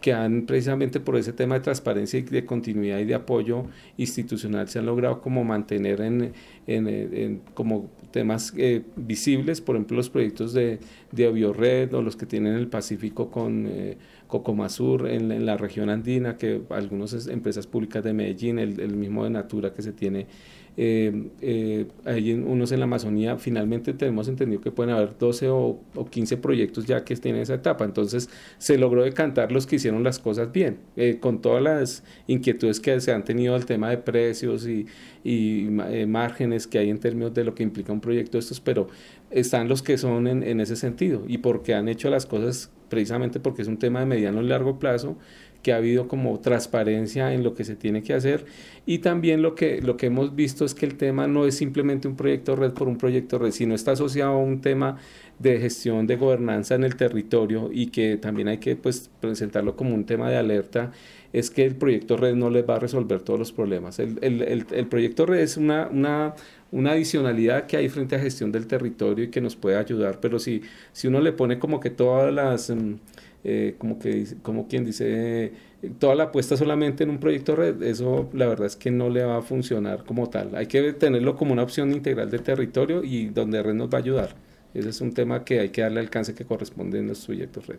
que 0.00 0.12
han 0.12 0.46
precisamente 0.46 0.98
por 0.98 1.16
ese 1.16 1.32
tema 1.32 1.56
de 1.56 1.60
transparencia 1.60 2.18
y 2.18 2.22
de 2.22 2.44
continuidad 2.44 2.98
y 2.98 3.04
de 3.04 3.14
apoyo 3.14 3.66
institucional 3.98 4.68
se 4.68 4.78
han 4.78 4.86
logrado 4.86 5.20
como 5.20 5.44
mantener 5.44 6.00
en, 6.00 6.32
en, 6.66 7.42
como 7.54 7.90
temas 8.10 8.52
eh, 8.56 8.82
visibles, 8.96 9.60
por 9.60 9.76
ejemplo 9.76 9.96
los 9.96 10.10
proyectos 10.10 10.52
de, 10.52 10.78
de 11.12 11.30
Biored 11.30 11.92
o 11.94 12.02
los 12.02 12.16
que 12.16 12.26
tienen 12.26 12.54
el 12.54 12.68
Pacífico 12.68 13.30
con 13.30 13.66
eh, 13.68 13.98
Cocomasur 14.26 15.08
en, 15.08 15.44
la 15.44 15.56
región 15.56 15.90
andina, 15.90 16.36
que 16.36 16.62
algunas 16.70 17.26
empresas 17.26 17.66
públicas 17.66 18.02
de 18.02 18.12
Medellín, 18.12 18.58
el, 18.58 18.80
el 18.80 18.96
mismo 18.96 19.24
de 19.24 19.30
Natura 19.30 19.74
que 19.74 19.82
se 19.82 19.92
tiene 19.92 20.26
eh, 20.76 21.30
eh, 21.40 21.86
hay 22.04 22.32
unos 22.32 22.72
en 22.72 22.80
la 22.80 22.84
Amazonía, 22.84 23.36
finalmente 23.38 23.92
tenemos 23.92 24.28
entendido 24.28 24.60
que 24.60 24.70
pueden 24.70 24.94
haber 24.94 25.18
12 25.18 25.48
o, 25.48 25.80
15 26.10 26.36
proyectos 26.36 26.86
ya 26.86 27.04
que 27.04 27.16
tienen 27.16 27.42
esa 27.42 27.54
etapa, 27.54 27.84
entonces 27.84 28.30
se 28.58 28.78
logró 28.78 29.02
decantar 29.02 29.52
los 29.52 29.66
que 29.66 29.76
hicieron 29.76 30.04
las 30.04 30.18
cosas 30.18 30.52
bien, 30.52 30.78
eh, 30.96 31.18
con 31.20 31.40
todas 31.40 31.62
las 31.62 32.04
inquietudes 32.26 32.80
que 32.80 33.00
se 33.00 33.12
han 33.12 33.24
tenido 33.24 33.54
al 33.54 33.66
tema 33.66 33.90
de 33.90 33.98
precios 33.98 34.66
y, 34.66 34.86
y 35.24 35.66
eh, 35.88 36.06
márgenes 36.06 36.66
que 36.66 36.78
hay 36.78 36.90
en 36.90 36.98
términos 36.98 37.34
de 37.34 37.44
lo 37.44 37.54
que 37.54 37.62
implica 37.62 37.92
un 37.92 38.00
proyecto 38.00 38.38
de 38.38 38.40
estos, 38.40 38.60
pero 38.60 38.88
están 39.30 39.68
los 39.68 39.82
que 39.82 39.98
son 39.98 40.26
en, 40.26 40.42
en 40.42 40.60
ese 40.60 40.76
sentido. 40.76 41.24
Y 41.28 41.38
porque 41.38 41.74
han 41.74 41.88
hecho 41.88 42.10
las 42.10 42.26
cosas 42.26 42.70
precisamente 42.88 43.38
porque 43.40 43.62
es 43.62 43.68
un 43.68 43.78
tema 43.78 44.00
de 44.00 44.06
mediano 44.06 44.42
y 44.42 44.46
largo 44.46 44.78
plazo 44.78 45.16
que 45.62 45.72
ha 45.72 45.76
habido 45.76 46.08
como 46.08 46.38
transparencia 46.40 47.32
en 47.34 47.42
lo 47.42 47.54
que 47.54 47.64
se 47.64 47.76
tiene 47.76 48.02
que 48.02 48.14
hacer 48.14 48.44
y 48.86 48.98
también 48.98 49.42
lo 49.42 49.54
que, 49.54 49.80
lo 49.82 49.96
que 49.96 50.06
hemos 50.06 50.34
visto 50.34 50.64
es 50.64 50.74
que 50.74 50.86
el 50.86 50.96
tema 50.96 51.26
no 51.26 51.46
es 51.46 51.56
simplemente 51.56 52.08
un 52.08 52.16
proyecto 52.16 52.56
red 52.56 52.72
por 52.72 52.88
un 52.88 52.96
proyecto 52.96 53.38
red, 53.38 53.50
sino 53.50 53.74
está 53.74 53.92
asociado 53.92 54.32
a 54.32 54.38
un 54.38 54.60
tema 54.60 54.96
de 55.38 55.58
gestión 55.58 56.06
de 56.06 56.16
gobernanza 56.16 56.74
en 56.74 56.84
el 56.84 56.96
territorio 56.96 57.70
y 57.72 57.86
que 57.88 58.16
también 58.16 58.48
hay 58.48 58.58
que 58.58 58.76
pues, 58.76 59.10
presentarlo 59.20 59.76
como 59.76 59.94
un 59.94 60.04
tema 60.04 60.28
de 60.30 60.36
alerta, 60.36 60.92
es 61.32 61.50
que 61.50 61.64
el 61.64 61.76
proyecto 61.76 62.16
red 62.16 62.34
no 62.34 62.50
les 62.50 62.68
va 62.68 62.76
a 62.76 62.78
resolver 62.78 63.20
todos 63.22 63.38
los 63.38 63.52
problemas. 63.52 63.98
El, 63.98 64.18
el, 64.22 64.42
el, 64.42 64.66
el 64.70 64.86
proyecto 64.86 65.26
red 65.26 65.40
es 65.40 65.56
una, 65.56 65.88
una, 65.88 66.34
una, 66.72 66.92
adicionalidad 66.92 67.66
que 67.66 67.76
hay 67.76 67.88
frente 67.88 68.16
a 68.16 68.18
gestión 68.18 68.50
del 68.50 68.66
territorio 68.66 69.24
y 69.24 69.28
que 69.28 69.40
nos 69.40 69.56
puede 69.56 69.76
ayudar, 69.76 70.18
pero 70.20 70.38
si, 70.38 70.62
si 70.92 71.06
uno 71.06 71.20
le 71.20 71.32
pone 71.32 71.58
como 71.58 71.80
que 71.80 71.90
todas 71.90 72.32
las... 72.32 72.70
Mm, 72.70 72.94
eh, 73.42 73.76
como, 73.78 73.98
que, 73.98 74.26
como 74.42 74.68
quien 74.68 74.84
dice, 74.84 75.52
toda 75.98 76.14
la 76.14 76.24
apuesta 76.24 76.56
solamente 76.56 77.04
en 77.04 77.10
un 77.10 77.18
proyecto 77.18 77.56
red, 77.56 77.82
eso 77.82 78.28
la 78.34 78.46
verdad 78.46 78.66
es 78.66 78.76
que 78.76 78.90
no 78.90 79.08
le 79.08 79.24
va 79.24 79.38
a 79.38 79.42
funcionar 79.42 80.04
como 80.04 80.28
tal. 80.28 80.54
Hay 80.54 80.66
que 80.66 80.92
tenerlo 80.92 81.36
como 81.36 81.52
una 81.52 81.62
opción 81.62 81.92
integral 81.92 82.30
de 82.30 82.38
territorio 82.38 83.02
y 83.02 83.26
donde 83.26 83.62
red 83.62 83.74
nos 83.74 83.88
va 83.88 83.98
a 83.98 84.00
ayudar. 84.02 84.34
Ese 84.74 84.90
es 84.90 85.00
un 85.00 85.12
tema 85.12 85.44
que 85.44 85.60
hay 85.60 85.68
que 85.70 85.80
darle 85.80 86.00
alcance 86.00 86.34
que 86.34 86.44
corresponde 86.44 86.98
en 86.98 87.08
los 87.08 87.24
proyectos 87.24 87.66
red. 87.66 87.78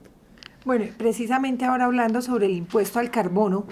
Bueno, 0.66 0.86
precisamente 0.98 1.66
ahora 1.66 1.86
hablando 1.86 2.22
sobre 2.22 2.48
el 2.48 2.54
impuesto 2.54 3.00
al 3.00 3.12
carbono, 3.12 3.66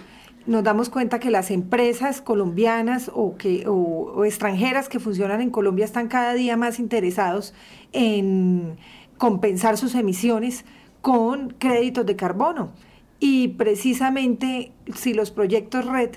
nos 0.45 0.63
damos 0.63 0.89
cuenta 0.89 1.19
que 1.19 1.29
las 1.29 1.51
empresas 1.51 2.21
colombianas 2.21 3.11
o, 3.13 3.35
que, 3.35 3.67
o, 3.67 3.73
o 3.73 4.25
extranjeras 4.25 4.89
que 4.89 4.99
funcionan 4.99 5.41
en 5.41 5.49
Colombia 5.49 5.85
están 5.85 6.07
cada 6.07 6.33
día 6.33 6.55
más 6.55 6.79
interesados 6.79 7.53
en 7.91 8.77
compensar 9.17 9.77
sus 9.77 9.95
emisiones 9.95 10.65
con 11.01 11.49
créditos 11.57 12.05
de 12.05 12.15
carbono. 12.15 12.71
Y 13.19 13.49
precisamente 13.49 14.71
si 14.95 15.13
los 15.13 15.31
proyectos 15.31 15.85
red 15.85 16.11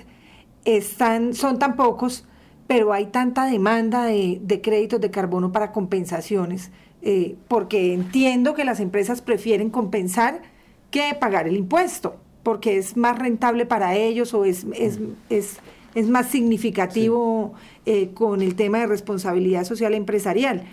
están, 0.65 1.33
son 1.33 1.59
tan 1.59 1.75
pocos, 1.75 2.25
pero 2.67 2.93
hay 2.93 3.07
tanta 3.07 3.45
demanda 3.45 4.05
de, 4.05 4.39
de 4.41 4.61
créditos 4.61 5.01
de 5.01 5.11
carbono 5.11 5.51
para 5.51 5.71
compensaciones, 5.71 6.71
eh, 7.01 7.35
porque 7.47 7.93
entiendo 7.93 8.53
que 8.53 8.63
las 8.63 8.79
empresas 8.79 9.21
prefieren 9.21 9.69
compensar 9.69 10.41
que 10.89 11.13
pagar 11.19 11.47
el 11.47 11.57
impuesto, 11.57 12.15
porque 12.43 12.77
es 12.77 12.95
más 12.95 13.19
rentable 13.19 13.65
para 13.65 13.95
ellos 13.95 14.33
o 14.33 14.45
es, 14.45 14.65
es, 14.75 14.99
es, 15.29 15.57
es 15.95 16.07
más 16.07 16.27
significativo 16.27 17.53
sí. 17.85 17.91
eh, 17.91 18.09
con 18.13 18.41
el 18.41 18.55
tema 18.55 18.79
de 18.79 18.87
responsabilidad 18.87 19.65
social 19.65 19.93
empresarial. 19.93 20.63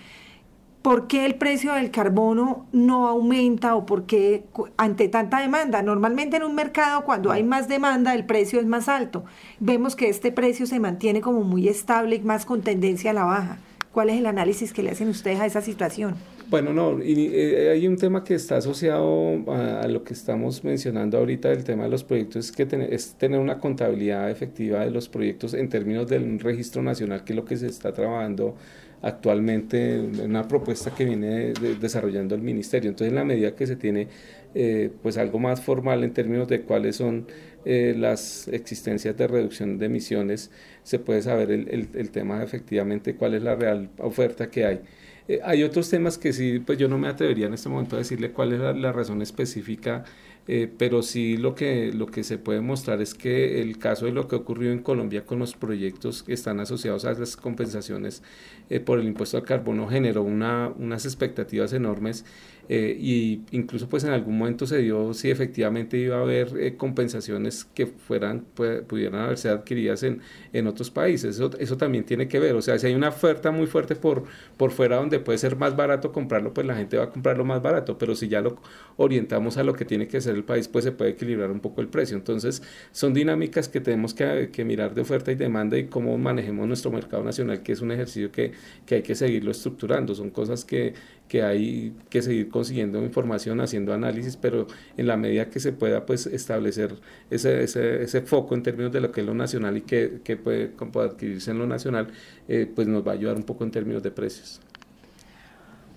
¿Por 0.82 1.06
qué 1.06 1.26
el 1.26 1.34
precio 1.34 1.74
del 1.74 1.90
carbono 1.90 2.66
no 2.72 3.06
aumenta 3.08 3.74
o 3.74 3.86
por 3.86 4.06
qué 4.06 4.44
ante 4.76 5.08
tanta 5.08 5.40
demanda? 5.40 5.82
Normalmente 5.82 6.36
en 6.36 6.42
un 6.42 6.54
mercado 6.54 7.04
cuando 7.04 7.30
hay 7.30 7.42
más 7.42 7.68
demanda 7.68 8.14
el 8.14 8.24
precio 8.24 8.60
es 8.60 8.66
más 8.66 8.88
alto. 8.88 9.24
Vemos 9.58 9.96
que 9.96 10.08
este 10.08 10.32
precio 10.32 10.66
se 10.66 10.80
mantiene 10.80 11.20
como 11.20 11.42
muy 11.42 11.68
estable 11.68 12.16
y 12.16 12.20
más 12.20 12.46
con 12.46 12.62
tendencia 12.62 13.10
a 13.10 13.14
la 13.14 13.24
baja. 13.24 13.58
¿Cuál 13.92 14.10
es 14.10 14.18
el 14.18 14.26
análisis 14.26 14.72
que 14.72 14.84
le 14.84 14.90
hacen 14.90 15.08
ustedes 15.08 15.40
a 15.40 15.46
esa 15.46 15.60
situación? 15.60 16.14
Bueno, 16.48 16.72
no, 16.72 17.02
y, 17.02 17.30
eh, 17.32 17.70
hay 17.70 17.86
un 17.86 17.96
tema 17.96 18.24
que 18.24 18.34
está 18.34 18.56
asociado 18.56 19.38
a, 19.52 19.82
a, 19.82 19.88
lo 19.88 20.02
que 20.02 20.14
estamos 20.14 20.64
mencionando 20.64 21.18
ahorita 21.18 21.48
del 21.48 21.62
tema 21.62 21.84
de 21.84 21.90
los 21.90 22.02
proyectos, 22.02 22.50
que 22.50 22.66
ten, 22.66 22.82
es 22.82 23.14
tener 23.14 23.38
una 23.38 23.58
contabilidad 23.58 24.30
efectiva 24.30 24.80
de 24.80 24.90
los 24.90 25.08
proyectos 25.08 25.54
en 25.54 25.68
términos 25.68 26.08
del 26.08 26.40
registro 26.40 26.82
nacional, 26.82 27.22
que 27.24 27.32
es 27.32 27.36
lo 27.36 27.44
que 27.44 27.56
se 27.56 27.68
está 27.68 27.92
trabajando 27.92 28.56
actualmente 29.02 29.98
una 30.00 30.46
propuesta 30.46 30.94
que 30.94 31.04
viene 31.04 31.52
de, 31.52 31.76
desarrollando 31.76 32.34
el 32.34 32.42
ministerio. 32.42 32.90
Entonces, 32.90 33.10
en 33.10 33.16
la 33.16 33.24
medida 33.24 33.54
que 33.54 33.66
se 33.66 33.76
tiene 33.76 34.08
eh, 34.54 34.90
pues 35.02 35.16
algo 35.16 35.38
más 35.38 35.60
formal 35.60 36.04
en 36.04 36.12
términos 36.12 36.48
de 36.48 36.62
cuáles 36.62 36.96
son 36.96 37.26
eh, 37.64 37.94
las 37.96 38.48
existencias 38.48 39.16
de 39.16 39.26
reducción 39.28 39.78
de 39.78 39.86
emisiones, 39.86 40.50
se 40.82 40.98
puede 40.98 41.22
saber 41.22 41.50
el, 41.50 41.88
el, 41.94 42.10
tema 42.10 42.42
efectivamente 42.42 43.14
cuál 43.14 43.34
es 43.34 43.42
la 43.42 43.54
real 43.54 43.90
oferta 43.98 44.50
que 44.50 44.64
hay. 44.64 44.80
Eh, 45.28 45.40
hay 45.44 45.62
otros 45.62 45.88
temas 45.88 46.18
que 46.18 46.32
sí, 46.32 46.58
pues 46.58 46.78
yo 46.78 46.88
no 46.88 46.98
me 46.98 47.08
atrevería 47.08 47.46
en 47.46 47.54
este 47.54 47.68
momento 47.68 47.96
a 47.96 48.00
decirle 48.00 48.32
cuál 48.32 48.52
es 48.52 48.60
la 48.60 48.92
razón 48.92 49.22
específica 49.22 50.04
eh, 50.48 50.68
pero 50.78 51.02
sí 51.02 51.36
lo 51.36 51.54
que, 51.54 51.92
lo 51.92 52.06
que 52.06 52.24
se 52.24 52.38
puede 52.38 52.60
mostrar 52.60 53.00
es 53.00 53.14
que 53.14 53.60
el 53.60 53.78
caso 53.78 54.06
de 54.06 54.12
lo 54.12 54.26
que 54.26 54.36
ocurrió 54.36 54.72
en 54.72 54.82
Colombia 54.82 55.24
con 55.24 55.38
los 55.38 55.54
proyectos 55.54 56.22
que 56.22 56.32
están 56.32 56.60
asociados 56.60 57.04
a 57.04 57.12
las 57.12 57.36
compensaciones 57.36 58.22
eh, 58.68 58.80
por 58.80 58.98
el 58.98 59.06
impuesto 59.06 59.36
al 59.36 59.44
carbono 59.44 59.88
generó 59.88 60.22
una, 60.22 60.72
unas 60.76 61.04
expectativas 61.04 61.72
enormes 61.72 62.24
eh, 62.72 62.96
y 62.96 63.42
incluso 63.50 63.88
pues 63.88 64.04
en 64.04 64.10
algún 64.10 64.38
momento 64.38 64.64
se 64.64 64.78
dio 64.78 65.12
si 65.12 65.28
efectivamente 65.28 65.96
iba 65.96 66.18
a 66.18 66.20
haber 66.20 66.56
eh, 66.56 66.76
compensaciones 66.76 67.64
que 67.64 67.86
fueran 67.88 68.44
pudieran 68.86 69.22
haberse 69.22 69.48
adquiridas 69.48 70.04
en, 70.04 70.20
en 70.52 70.68
otros 70.68 70.88
países. 70.88 71.34
Eso, 71.34 71.50
eso 71.58 71.76
también 71.76 72.04
tiene 72.04 72.28
que 72.28 72.38
ver. 72.38 72.54
O 72.54 72.62
sea 72.62 72.78
si 72.78 72.86
hay 72.86 72.94
una 72.94 73.08
oferta 73.08 73.50
muy 73.50 73.66
fuerte 73.66 73.96
por 73.96 74.22
por 74.56 74.70
fuera 74.70 74.98
donde 74.98 75.18
puede 75.18 75.38
ser 75.38 75.56
más 75.56 75.74
barato 75.74 76.12
comprarlo 76.12 76.54
pues 76.54 76.64
la 76.64 76.76
gente 76.76 76.96
va 76.96 77.04
a 77.04 77.10
comprarlo 77.10 77.44
más 77.44 77.60
barato. 77.60 77.98
Pero 77.98 78.14
si 78.14 78.28
ya 78.28 78.40
lo 78.40 78.56
orientamos 78.96 79.56
a 79.56 79.64
lo 79.64 79.72
que 79.74 79.84
tiene 79.84 80.06
que 80.06 80.20
ser 80.20 80.36
el 80.36 80.44
país 80.44 80.68
pues 80.68 80.84
se 80.84 80.92
puede 80.92 81.10
equilibrar 81.10 81.50
un 81.50 81.58
poco 81.58 81.80
el 81.80 81.88
precio. 81.88 82.16
Entonces 82.16 82.62
son 82.92 83.14
dinámicas 83.14 83.68
que 83.68 83.80
tenemos 83.80 84.14
que, 84.14 84.50
que 84.52 84.64
mirar 84.64 84.94
de 84.94 85.00
oferta 85.00 85.32
y 85.32 85.34
demanda 85.34 85.76
y 85.76 85.86
cómo 85.88 86.16
manejemos 86.18 86.68
nuestro 86.68 86.92
mercado 86.92 87.24
nacional 87.24 87.64
que 87.64 87.72
es 87.72 87.80
un 87.80 87.90
ejercicio 87.90 88.30
que, 88.30 88.52
que 88.86 88.94
hay 88.96 89.02
que 89.02 89.16
seguirlo 89.16 89.50
estructurando. 89.50 90.14
Son 90.14 90.30
cosas 90.30 90.64
que 90.64 90.94
que 91.30 91.44
hay 91.44 91.94
que 92.08 92.22
seguir 92.22 92.48
consiguiendo 92.48 93.00
información, 93.04 93.60
haciendo 93.60 93.94
análisis, 93.94 94.36
pero 94.36 94.66
en 94.96 95.06
la 95.06 95.16
medida 95.16 95.48
que 95.48 95.60
se 95.60 95.72
pueda 95.72 96.04
pues 96.04 96.26
establecer 96.26 96.96
ese, 97.30 97.62
ese, 97.62 98.02
ese 98.02 98.22
foco 98.22 98.56
en 98.56 98.64
términos 98.64 98.90
de 98.90 99.00
lo 99.00 99.12
que 99.12 99.20
es 99.20 99.26
lo 99.28 99.34
nacional 99.34 99.76
y 99.76 99.82
que, 99.82 100.22
que 100.24 100.36
puede, 100.36 100.72
adquirirse 101.04 101.52
en 101.52 101.60
lo 101.60 101.68
nacional, 101.68 102.08
eh, 102.48 102.68
pues 102.74 102.88
nos 102.88 103.06
va 103.06 103.12
a 103.12 103.14
ayudar 103.14 103.36
un 103.36 103.44
poco 103.44 103.62
en 103.62 103.70
términos 103.70 104.02
de 104.02 104.10
precios. 104.10 104.60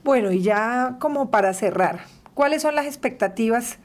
Bueno, 0.03 0.31
y 0.31 0.43
ya 0.43 0.97
como 0.99 1.31
para 1.31 1.51
cerrar, 1.55 2.01
¿cuáles 2.35 2.61
son 2.61 2.75
las 2.75 2.85
expectativas 2.85 3.79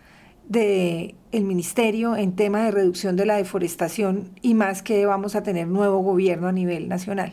del 0.50 1.14
el 1.32 1.44
ministerio 1.44 2.14
en 2.14 2.37
tema 2.37 2.62
de 2.66 2.72
reducción 2.72 3.16
de 3.16 3.24
la 3.24 3.37
deforestación 3.37 4.28
y 4.42 4.52
más 4.52 4.82
que 4.82 5.06
vamos 5.06 5.34
a 5.34 5.42
tener 5.42 5.66
nuevo 5.66 6.00
gobierno 6.00 6.46
a 6.46 6.52
nivel 6.52 6.90
nacional? 6.90 7.32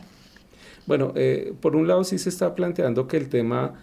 Bueno, 0.86 1.12
eh, 1.16 1.52
por 1.60 1.76
un 1.76 1.86
lado 1.86 2.02
sí 2.02 2.16
se 2.16 2.30
está 2.30 2.54
planteando 2.54 3.08
que 3.08 3.18
el 3.18 3.28
tema 3.28 3.74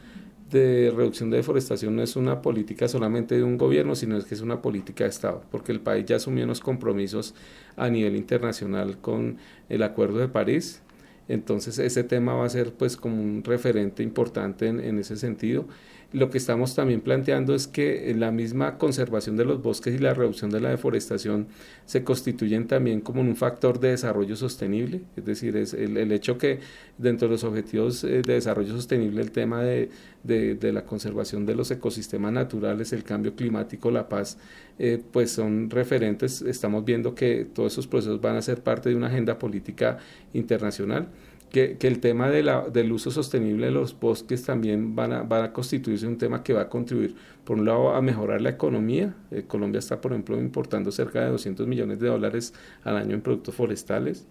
de 0.60 0.92
reducción 0.96 1.30
de 1.30 1.38
deforestación 1.38 1.96
no 1.96 2.04
es 2.04 2.16
una 2.16 2.42
política 2.42 2.88
solamente 2.88 3.36
de 3.36 3.44
un 3.44 3.58
gobierno, 3.58 3.96
sino 3.96 4.18
es 4.18 4.26
que 4.26 4.36
es 4.36 4.42
una 4.42 4.62
política 4.62 5.04
de 5.04 5.10
Estado, 5.10 5.44
porque 5.52 5.72
el 5.72 5.82
país 5.82 6.06
ya 6.06 6.16
asumió 6.18 6.46
unos 6.46 6.62
compromisos 6.62 7.36
a 7.76 7.90
nivel 7.90 8.16
internacional 8.16 8.98
con 9.00 9.38
el 9.70 9.84
Acuerdo 9.84 10.20
de 10.20 10.28
París. 10.28 10.82
Entonces 11.28 11.80
ese 11.80 12.04
tema 12.04 12.34
va 12.34 12.46
a 12.46 12.50
ser 12.50 12.74
pues 12.74 12.98
como 12.98 13.22
un 13.22 13.44
referente 13.44 14.04
importante 14.04 14.68
en, 14.68 14.80
en 14.80 15.00
ese 15.00 15.16
sentido 15.16 15.66
lo 16.14 16.30
que 16.30 16.38
estamos 16.38 16.76
también 16.76 17.02
planteando 17.02 17.56
es 17.56 17.68
que 17.68 18.14
la 18.16 18.32
misma 18.32 18.78
conservación 18.78 19.36
de 19.36 19.46
los 19.46 19.62
bosques 19.62 19.96
y 19.96 19.98
la 19.98 20.14
reducción 20.14 20.52
de 20.52 20.62
la 20.62 20.70
deforestación 20.70 21.48
se 21.86 22.04
constituyen 22.04 22.68
también 22.68 23.02
como 23.02 23.22
un 23.22 23.36
factor 23.36 23.80
de 23.80 23.90
desarrollo 23.90 24.36
sostenible, 24.36 25.02
es 25.18 25.26
decir, 25.26 25.58
es 25.58 25.74
el, 25.74 25.98
el 25.98 26.12
hecho 26.12 26.38
que 26.38 26.60
dentro 27.00 27.28
de 27.28 27.34
los 27.34 27.44
objetivos 27.44 28.04
eh, 28.04 28.22
de 28.22 28.34
desarrollo 28.34 28.74
sostenible 28.76 29.22
el 29.22 29.32
tema 29.32 29.64
de, 29.64 29.90
de, 30.24 30.72
la 30.72 30.86
conservación 30.86 31.46
de 31.48 31.56
los 31.56 31.72
ecosistemas 31.72 32.32
naturales, 32.32 32.94
el 32.94 33.04
cambio 33.04 33.36
climático, 33.36 33.90
la 33.90 34.08
paz, 34.08 34.38
eh, 34.78 35.02
pues 35.12 35.32
son 35.32 35.70
referentes, 35.72 36.44
estamos 36.44 36.86
viendo 36.86 37.16
que 37.16 37.46
todos 37.46 37.74
esos 37.74 37.88
procesos 37.88 38.22
van 38.22 38.36
a 38.36 38.42
ser 38.42 38.62
parte 38.62 38.90
de 38.90 38.96
una 38.96 39.08
agenda 39.08 39.40
política 39.40 39.98
internacional 40.34 41.08
que, 41.54 41.78
el 41.82 42.00
tema 42.00 42.32
de 42.32 42.42
la, 42.42 42.68
del 42.68 42.92
uso 42.92 43.12
sostenible 43.12 43.68
de 43.68 43.72
los 43.72 43.98
bosques 44.00 44.44
también 44.44 44.96
van 44.96 45.14
a, 45.14 45.54
constituirse 45.54 46.08
un 46.08 46.18
tema 46.18 46.42
que 46.44 46.52
va 46.52 46.64
a 46.64 46.70
contribuir, 46.70 47.16
por 47.46 47.60
un 47.60 47.66
lado, 47.66 47.94
a 47.94 48.02
mejorar 48.02 48.42
la 48.42 48.50
economía. 48.50 49.16
Eh, 49.30 49.44
Colombia 49.48 49.78
está, 49.78 50.02
por 50.02 50.14
ejemplo, 50.14 50.40
importando 50.40 50.92
cerca 50.92 51.22
de 51.24 51.30
200 51.30 51.68
millones 51.68 52.00
de 52.00 52.08
dólares 52.08 52.56
al 52.84 52.98
año 52.98 53.14
en 53.14 53.22
productos 53.22 53.54
forestales. 53.54 54.26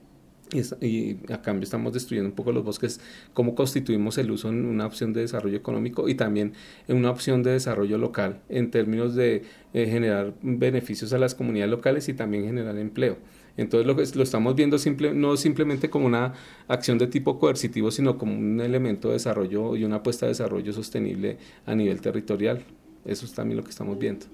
Y, 0.81 1.17
a 1.33 1.41
cambio 1.41 1.63
estamos 1.63 1.93
destruyendo 1.93 2.29
un 2.29 2.35
poco 2.35 2.51
los 2.51 2.65
bosques, 2.65 3.01
cómo 3.33 3.55
constituimos 3.55 4.19
el 4.19 4.31
uso 4.33 4.49
en 4.49 4.67
una 4.67 4.85
opción 4.85 5.13
de 5.13 5.21
desarrollo 5.21 5.57
económico 5.57 6.09
y 6.09 6.17
también 6.17 6.55
en 6.89 6.97
una 6.97 7.11
opción 7.11 7.45
de 7.45 7.53
desarrollo 7.53 7.99
local 7.99 8.43
en 8.49 8.71
términos 8.71 9.15
de 9.15 9.45
eh, 9.73 9.87
generar 9.87 10.35
beneficios 10.43 11.13
a 11.13 11.19
las 11.19 11.35
comunidades 11.37 11.71
locales 11.71 12.09
y 12.09 12.15
también 12.15 12.45
generar 12.45 12.77
empleo. 12.77 13.17
Entonces 13.57 13.87
lo, 13.87 13.97
que 13.97 14.05
lo 14.15 14.23
estamos 14.23 14.55
viendo 14.55 14.79
simple, 14.79 15.13
no 15.15 15.37
simplemente 15.37 15.91
como 15.91 16.07
una 16.07 16.33
acción 16.69 16.99
de 16.99 17.07
tipo 17.07 17.39
coercitivo, 17.39 17.91
sino 17.91 18.19
como 18.19 18.35
un 18.35 18.61
elemento 18.61 19.09
de 19.09 19.15
desarrollo 19.15 19.77
y 19.77 19.85
una 19.85 19.97
apuesta 19.97 20.27
de 20.27 20.31
desarrollo 20.31 20.73
sostenible 20.73 21.39
a 21.67 21.75
nivel 21.75 22.01
territorial. 22.01 22.65
Eso 23.05 23.27
es 23.27 23.33
también 23.33 23.57
lo 23.57 23.65
que 23.65 23.71
estamos 23.71 23.99
viendo. 23.99 24.27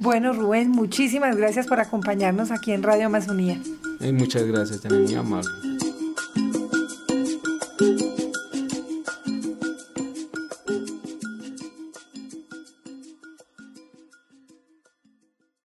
Bueno, 0.00 0.32
Rubén, 0.32 0.70
muchísimas 0.70 1.36
gracias 1.36 1.66
por 1.66 1.80
acompañarnos 1.80 2.50
aquí 2.50 2.72
en 2.72 2.82
Radio 2.82 3.06
Amazonía. 3.06 3.60
muchas 4.12 4.44
gracias, 4.44 4.80
también 4.80 5.04
muy 5.04 5.14
amable. 5.14 5.71